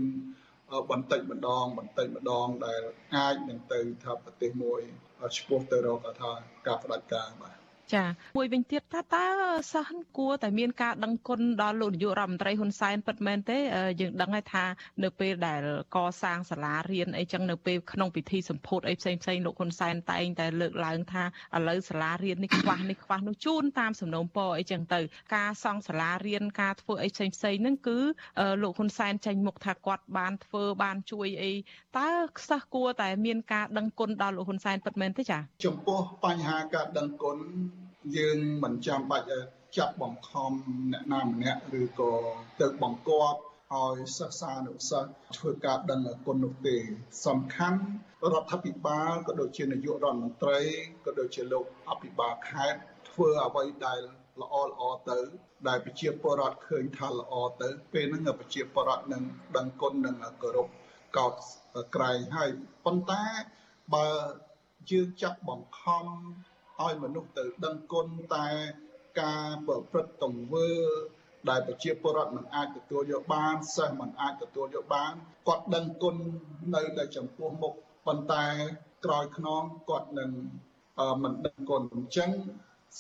[0.91, 2.83] បន្តិចម្ដងបន្តិចម្ដងដែល
[3.17, 4.81] អាចនឹងទៅថាប្រទេសមួយ
[5.37, 6.33] ឆ្ពោះទៅរកថា
[6.67, 8.05] ការផ្ដាច់ការបាទ ចា
[8.37, 9.27] មួយវិញទៀតថាតើ
[9.73, 13.59] សិស្សគួរតែមានការដឹងគុណដល់លោកនាយករដ្ឋមន្ត្រីហ៊ុនសែនពិតមែនទេ
[14.01, 14.65] យើងដឹងហើយថា
[15.05, 15.61] នៅពេលដែល
[15.97, 21.25] កសាងសាលារៀនអីចឹងនៅពេលក្នុងពិធីសម្ពោធអីផ្សេងផ្សេងលោកហ៊ុនសែនតែងតែលើកឡើងថា
[21.57, 25.01] ឥឡូវសាលារៀននេះខ្វះនេះខ្វះនោះជូនតាមសំណូមពរអីចឹងទៅ
[25.37, 27.99] ការសង់សាលារៀនការធ្វើអីផ្សេងផ្សេងហ្នឹងគឺ
[28.63, 31.53] លោកហ៊ុនសែនចេញមុខថាគាត់បានធ្វើបានជួយអី
[31.99, 32.09] តើ
[32.49, 37.39] សិស្សគួរតែមានការដឹងគុណដល់លោកហ៊ុនសែនពិតមែនទេចា៎ចំពោះបញ្ហាការដឹងគុណ
[38.15, 39.27] យើងមិនចាំបាច់
[39.77, 40.53] ចាប់បង្ខំ
[40.93, 42.13] អ្នកណាម្នាក់ឬក៏
[42.61, 43.41] ទៅបង្គាប់
[43.75, 46.77] ឲ្យសិស្សានុសិស្សធ្វើការដឹងគុណនោះទេ
[47.27, 47.81] សំខាន់
[48.33, 50.61] រដ្ឋាភិបាលក៏ដូចជានាយករដ្ឋមន្ត្រី
[51.05, 52.81] ក៏ដូចជាលោកអភិបាលខេត្ត
[53.11, 54.01] ធ្វើអ្វីដែល
[54.43, 55.19] ល្អល្អទៅ
[55.69, 59.23] ដែលប្រជាពលរដ្ឋឃើញថាល្អទៅ ពេលហ្នឹងប្រជាពលរដ្ឋនឹង
[59.57, 60.69] ដឹងគុណនិងគោរព
[61.17, 61.33] កោត
[61.95, 62.51] ក្រែងហើយ
[62.85, 63.25] ប៉ុន្តែ
[63.95, 64.07] បើ
[64.91, 66.05] យើងចាប់បង្ខំ
[66.85, 68.49] ឲ្យមនុស្សទៅដឹងគុណតែ
[69.21, 70.69] ការប្រព្រឹត្តទង្វើ
[71.49, 75.13] ដែលប្រជាពលរដ្ឋមិនអាចទទួលយកបានសិស្សមិនអាចទទួលយកបាន
[75.49, 76.17] គាត់ដឹងគុណ
[76.75, 77.75] នៅតែចំពោះមុខ
[78.07, 78.47] ប៉ុន្តែ
[79.05, 80.31] ក្រោយខ្នងគាត់នឹង
[81.23, 82.31] មិនដឹងគុណអញ្ចឹង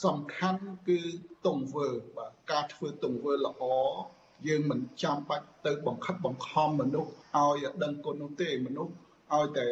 [0.04, 1.00] សំខាន់គឺ
[1.46, 3.62] ទង្វើបាទការធ្វើទង្វើល្អ
[4.48, 8.92] យើងមិនចាំបាច់ទៅបង្ខិតបង្ខំមនុស្សឲ្យដឹងគុណនោះទេមនុស្ស
[9.34, 9.66] ឲ្យតែ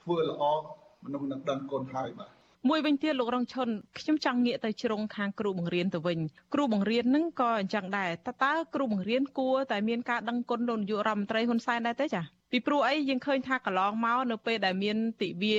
[0.00, 0.42] ធ្វើល្អ
[1.04, 6.18] មនុស្សនឹងដឹងគុណហើយបាទ មួយវិញទៀតលោករងឈុនខ្ញុំចង់ងាកទៅជ្រុងខាងគ្រូបង្រៀនទៅវិញ
[6.54, 15.58] គ្រូបង្រៀនហ្នឹងក៏អញ្ចឹងដែរតើតើគ្រូបង្រៀនគួរតែមានការដឹងគុណលោកនាយករដ្ឋមន្ត្រីហ៊ុនសែនដែរទេចា៎ ពីព្រោះអីយើងឃើញថាកន្លងមកនៅពេលដែលមានទិវា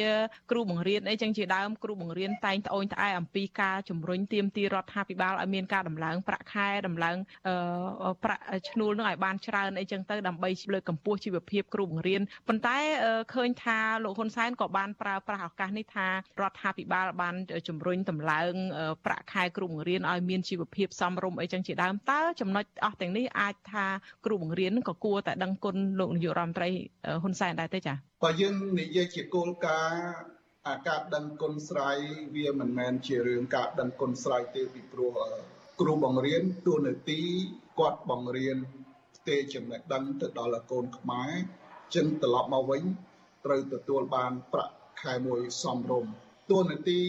[0.52, 7.18] គ្រូបង្រៀនអីចឹងជាដើមគ្រូបង្រៀនតែងត្អូញត្អែអំពីការជំរុញទៀមទីរដ្ឋាភិបាលឲ្យមានការដំឡើងប្រាក់ខែដំឡើង
[8.24, 12.78] ប្រាក់ឈ្នួលនឹងឲ្យបានច្រើនអីចឹងទៅដើម្បីលើកកម្ពស់ជីវភាពគ្រូបង្រៀនប៉ុន្តែ
[13.34, 16.08] ឃើញថាលោកហ៊ុនសែនក៏បានប្រើប្រាស់ឱកាសនេះថា
[16.42, 17.36] រដ្ឋាភិបាលបាន
[17.68, 18.54] ជំរុញដំឡើង
[19.06, 23.86] ប្រាក់ខែគ្រូបង្រៀនឲ្យមានជីវភាពសមរម្យអីចឹងជាដើមតើចំណុចអស់ទាំងនេះអាចថា
[24.26, 26.80] គ្រូបង្រៀនក៏គួរតែដឹងគុណលោកនាយករដ្ឋមន្ត្រី
[27.21, 30.03] ហ៊ុនសែនដែរទេចា៎បើយើងនិយាយជាគោលការណ៍
[30.67, 31.97] អាការដឹងគុណស្រ័យ
[32.36, 35.11] វាមិនមែនជារឿងការដឹងគុណស្រ័យទេពីព្រោះ
[35.79, 37.21] គ្រូបង្រៀនទួនាទី
[37.79, 38.57] គាត់បង្រៀន
[39.15, 41.32] ផ្ទេរចំណេះដឹងទៅដល់កូនខ្មែរ
[41.95, 42.84] ចឹងត្រឡប់មកវិញ
[43.45, 46.11] ត្រូវទទួលបានប្រាក់ខែមួយសមរម្យ
[46.49, 46.99] ទួនាទី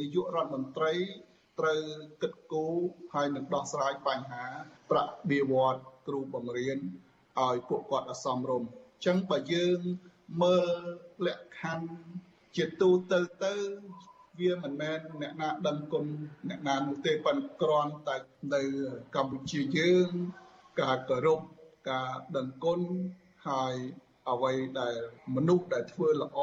[0.00, 0.92] នាយករដ្ឋមន្ត្រី
[1.58, 1.80] ត្រូវ
[2.22, 2.74] គិតគូរ
[3.14, 4.44] ហើយនឹងដោះស្រាយបញ្ហា
[4.90, 6.78] ប្រាក់បៀវត្សគ្រូបង្រៀន
[7.44, 8.68] ឲ្យពួកគាត់អសមរម្យ
[9.04, 9.80] ចឹងបើយើង
[10.42, 10.82] មើល
[11.26, 11.88] លក្ខខណ្ឌ
[12.56, 13.54] ជាទូទៅទៅ
[14.40, 16.04] វាមិនមែនអ្នកណាដឹងគុណ
[16.48, 18.16] អ្នកណានោះទេប៉ុន្តែគ្រាន់តែ
[18.54, 18.62] នៅ
[19.14, 20.08] កម្ពុជាយើង
[20.80, 21.40] ការគោរព
[21.90, 22.80] ការដឹងគុណ
[23.48, 23.74] ហើយ
[24.30, 24.96] អ្វីដែល
[25.34, 26.38] មនុស្សដែលធ្វើល្អ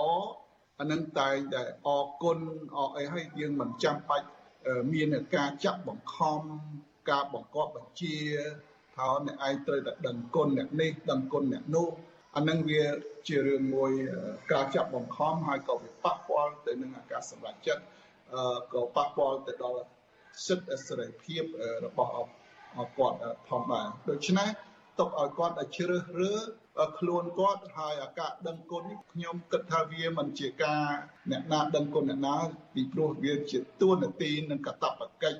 [0.79, 2.39] អានឹងតែងតែអរគុណ
[2.75, 4.27] អរអីហើយយើងមិនចាំបាច់
[4.93, 6.41] មានការចាប់បង្ខំ
[7.09, 8.17] ការបង្កប់បញ្ជា
[8.95, 11.89] ថាអ្នកឯងត្រូវតែដឹងគុណអ្នកនេះដឹងគុណអ្នកនោះ
[12.35, 12.83] អានឹងវា
[13.27, 13.91] ជារឿងមួយ
[14.51, 17.83] ការចាប់បង្ខំហើយក៏វាប៉ះពាល់ទៅនឹងអាការសម្រេចចិត្ត
[18.73, 19.81] ក៏ប៉ះពាល់ទៅដល់
[20.45, 21.43] សិទ្ធិសេរីភាព
[21.85, 22.11] របស់
[22.97, 23.17] គាត់
[23.49, 24.49] ផងដែរដូច្នេះ
[24.99, 30.85] ទុកឲ្យគាត់ជ្រើសរើសខ្លួនគាត់ហើយអាការដឹងគុណខ្ញុំគិតថាវាមិនជាការ
[31.31, 32.35] អ្នកណាដឹងគុណអ្នកណា
[32.73, 35.39] ពីព្រោះវាជាទួនាទីនិងកតបកិច្ច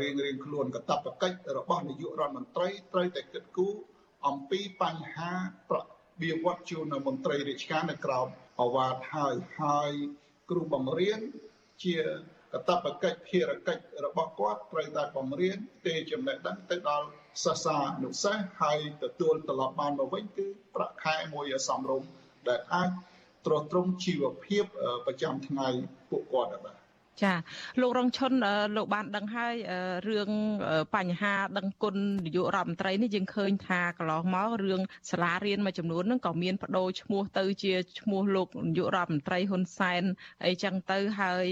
[0.00, 3.74] រៀងរៀងខ្លួនកតបកិច្ចរបស់នាយករដ្ឋមន្ត្រីត្រូវតែគិតគូរ
[4.26, 5.32] អំពីបញ្ហា
[5.70, 5.78] ប្រ
[6.20, 8.26] វាវត្តជូនមន្ត្រីរាជការនៅក្រោម
[8.62, 9.90] អវាទហើយហើយ
[10.50, 11.20] គ្រូបង្រៀន
[11.84, 11.96] ជា
[12.54, 17.06] កតបកិច្ចភារកិច្ចរបស់គាត់ត្រូវតែបង្រៀនទេចំណេះដឹងទៅដល់
[17.44, 22.02] សិស្សានុសិស្សហើយទទួលត្រឡប់បានមកវិញគឺប្រាក់ខែមួយសំរុំ
[22.48, 22.90] ដែលអាច
[23.46, 24.64] ទ្រទ្រង់ជីវភាព
[25.06, 25.68] ប្រចាំថ្ងៃ
[26.10, 26.81] ពួកគាត់បាទ
[27.22, 27.34] ចា
[27.80, 28.32] លោករងឈុន
[28.76, 29.54] លោកបានដឹងហើយ
[30.08, 30.30] រឿង
[30.94, 31.96] បញ្ហាដឹងគុណ
[32.26, 40.02] នាយករដ្ឋមន្ត្រីនេះយើងឃើញថាកន្លងមករឿងសាលារៀនមួយចំនួនហ្នឹងក៏មានបដូរឈ្មោះទៅជាឈ្មោះលោកនាយករដ្ឋមន្ត្រីហ៊ុនសែន
[40.46, 41.44] អីចឹងទៅហើយ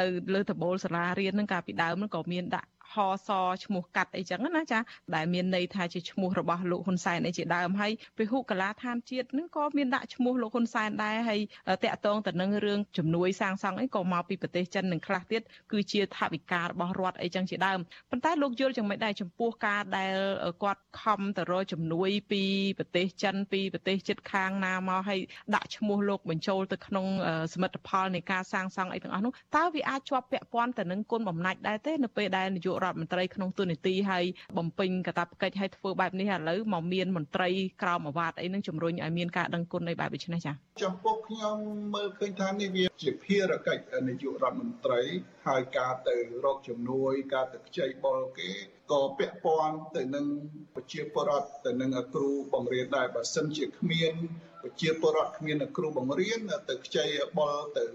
[0.00, 2.96] នៅលើតបូលសាលារៀនហ្នឹងកាលពីដើមហ្នឹងក៏មានដាក់ ហ
[3.28, 3.30] ស
[3.64, 4.78] ឈ្មោះកាត់អីចឹងណាចា
[5.14, 11.40] ដែលមានន័យថាជាឈ្មោះរបស់លោកហ៊ុនសែនអីជាដើមហើយពហុកលាឋានជាតិនឹងក៏មានដាក់ឈ្មោះលោកហ៊ុនសែនដែរហើយ
[11.84, 15.42] តាក់ទងទៅនឹងរឿងជំនួយសាងសង់អីក៏មកពីប្រទេសចិននឹងខ្លះទៀត
[15.72, 17.78] គឺជាថវិការបស់រដ្ឋអីចឹងជាដើម
[18.10, 20.14] ប៉ុន្តែលោកយល់យ៉ាងម៉េចដែរចំពោះការដែល
[20.62, 22.42] គាត់ខំទៅរកជំនួយពី
[22.78, 25.20] ប្រទេសចិនពីប្រទេសជិតខាងណាមកហើយ
[25.54, 27.06] ដាក់ឈ្មោះលោកបញ្ចូលទៅក្នុង
[27.52, 34.24] សមិទ្ធផលនៃការសាងសង់អីទាំងអស់នោះតើវាអាចជាប់ពាក់ព័ន្ធទៅនឹងគុណបំណាច់ដែរទេនៅពេលដែលនាយករដ្ឋមន្ត្រីក្នុងទូនីតិហើយ
[34.58, 37.48] បំពេញកាតព្វកិច្ចឲ្យធ្វើបែបនេះឥឡូវមកមានមន្ត្រី
[37.82, 41.56] ក្រមអាវ៉ាតអីនឹងជំរុញឲ្យមានការដឹងគុណនៃបែបដូច្នេះចា៎ចំពោះខ្ញុំ
[41.94, 45.00] មើលឃើញថានេះវាជាភារកិច្ចនាយករដ្ឋមន្ត្រី
[45.46, 48.50] ហើយការទៅរកជំនួយ ការទៅខ្ចីបុលគេ
[48.92, 50.26] ក៏ពាក់ព័ន្ធទៅនឹង
[50.74, 54.14] ប្រជាពលរដ្ឋទៅនឹងគ្រូបង្រៀនដែរបើសិនជាគ្មាន
[54.62, 57.06] ប្រជាពលរដ្ឋគ្មានគ្រូបង្រៀនទៅខ្ចី
[57.38, 57.86] បុលទៅ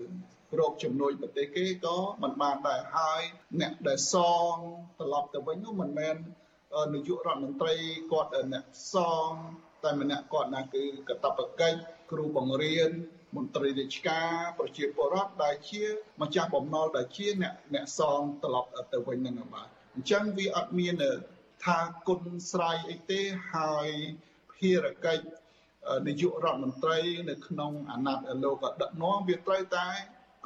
[0.60, 3.22] រកជំនួយប្រទេសគេក៏មិនបានដែរហើយ
[3.62, 4.16] អ្នកដែលស
[4.52, 4.54] ង
[5.00, 6.16] ត្រឡប់ទៅវិញនោះមិនមែន
[6.93, 7.76] នាយករដ្ឋមន្ត្រី
[8.12, 8.97] គាត់អ្នកស
[9.28, 9.30] ង
[9.84, 11.78] តែម្នាក់គាត់ណាគឺកតបកិច្ច
[12.12, 12.91] គ្រូបង្រៀន
[13.36, 15.84] មន្ត្រីរាជការប្រជាពលរដ្ឋដែលជា
[16.22, 20.95] ម្ចាស់បំណុលដែលជាអ្នកអ្នកសងត្រឡប់ទៅវិញនឹងបាទអញ្ចឹងវាអត់មាន
[21.66, 22.22] ថាគុណ
[22.52, 23.22] ស្រ័យអីទេ
[23.54, 23.88] ហើយ
[24.54, 25.26] ភារកិច្ច
[26.08, 29.88] នាយករដ្ឋមន្ត្រីនៅក្នុងអាណត្តិលោកដឹកនាំវាត្រូវតែ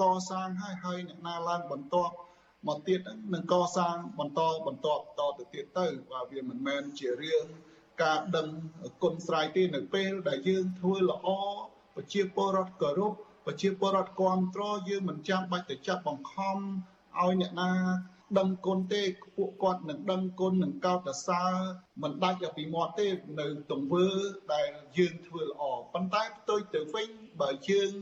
[0.02, 2.14] កសាងហើយហើយអ្នកណាឡើងបន្ទាប់
[2.68, 3.00] មកទៀត
[3.34, 7.46] នឹងកសាងបន្តបន្តតទៅទៀតទៅបាទវាមិនមែនជារឿង
[8.04, 8.48] ការដឹង
[9.04, 11.28] គុណស្រ័យទេនៅពេលដែលយើងធ្វើល្អ
[11.96, 13.14] ប្រជាពលរដ្ឋគោរព
[13.46, 17.72] ប្រជាពលរដ្ឋគ្រប់គ្រងយើងមិនចាំបាច់ទៅចាប់បង្ខំឲ្យអ្នកណា
[18.39, 19.04] ដឹងគុណទេ
[19.38, 21.54] ពួកគាត់នឹងដឹងគុណនឹងកោតសរសើរ
[22.04, 23.08] មិនដាច់ពីមាត់ទេ
[23.39, 24.08] នៅទង្វើ
[24.54, 25.64] ដែលយើងធ្វើល្អ
[25.94, 27.10] ប៉ុន្តែផ្ទុយទៅវិញ
[27.41, 27.94] បើយើង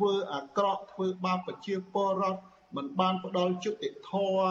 [0.00, 2.42] ធ្វើអាក្រក់ធ្វើបាបប្រជាពលរដ្ឋ
[2.76, 4.50] មិនបានផ្ដល់យុត្តិធម៌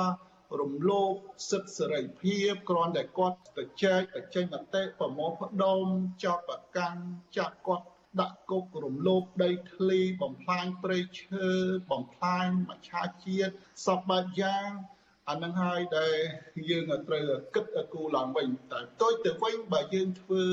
[0.59, 1.13] រំលោភ
[1.49, 5.83] សិទ្ធិសេរីភាពគ្រាន់តែគាត់ទៅចែកទៅចេញមតិប្រមូលផ្ដុំ
[6.23, 7.01] ចោតប្រកាន់
[7.37, 7.85] ចាត់គាត់
[8.21, 11.47] ដាក់គុករំលោភដីធ្លីបំផ្លាញព្រៃឈើ
[11.91, 12.91] បំផ្លាញមច្ឆ
[13.25, 13.51] ជាតិ
[13.85, 14.69] សពបែបយ៉ាង
[15.29, 16.15] អានឹងហើយដែល
[16.69, 17.23] យើងត្រូវ
[17.55, 20.43] គិតគូរឡើងវិញតែផ្ទុយទៅវិញបើយើងធ្វើ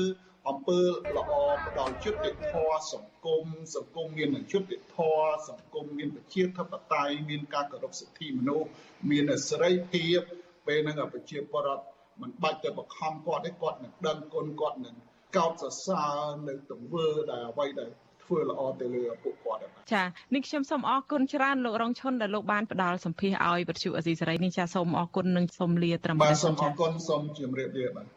[0.49, 0.79] អំពើ
[1.17, 1.33] ល្អ
[1.67, 3.45] ផ្ដល់យុត្តិធម៌សង្គម
[3.75, 8.67] សង្គមមានយុត្តិធម៌សង្គមមានប្រជាធិបតេយ្យមានការគោរពសិទ្ធិមនុស្ស
[9.11, 10.19] មានសេរីភាព
[10.67, 11.85] ពេលហ្នឹងប្រជាពលរដ្ឋ
[12.21, 14.95] មិនបាច់ទៅបង្ខំគាត់ទេគាត់នឹងដឹងគុណគាត់នឹង
[15.37, 17.89] កោតសរសើរនៅទង្វើដែលអ្វីដែល
[18.23, 19.59] ធ្វើល្អទៅលើពួកគាត់
[19.93, 28.16] ចានេះខ្ញុំសូមអរគុណច្រើនលោករងឈុនដែលលោកបានផ្ដល់សម្ភារឲ្យវិទ្យុអេស៊ីសេរីនេះចាសូមអរគុណនិងសូមលាត្រឹមបាទសូមអរគុណសូមជម្រាបលាបាទ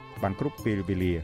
[0.23, 1.13] បានគ្រប់ពេលវេលា។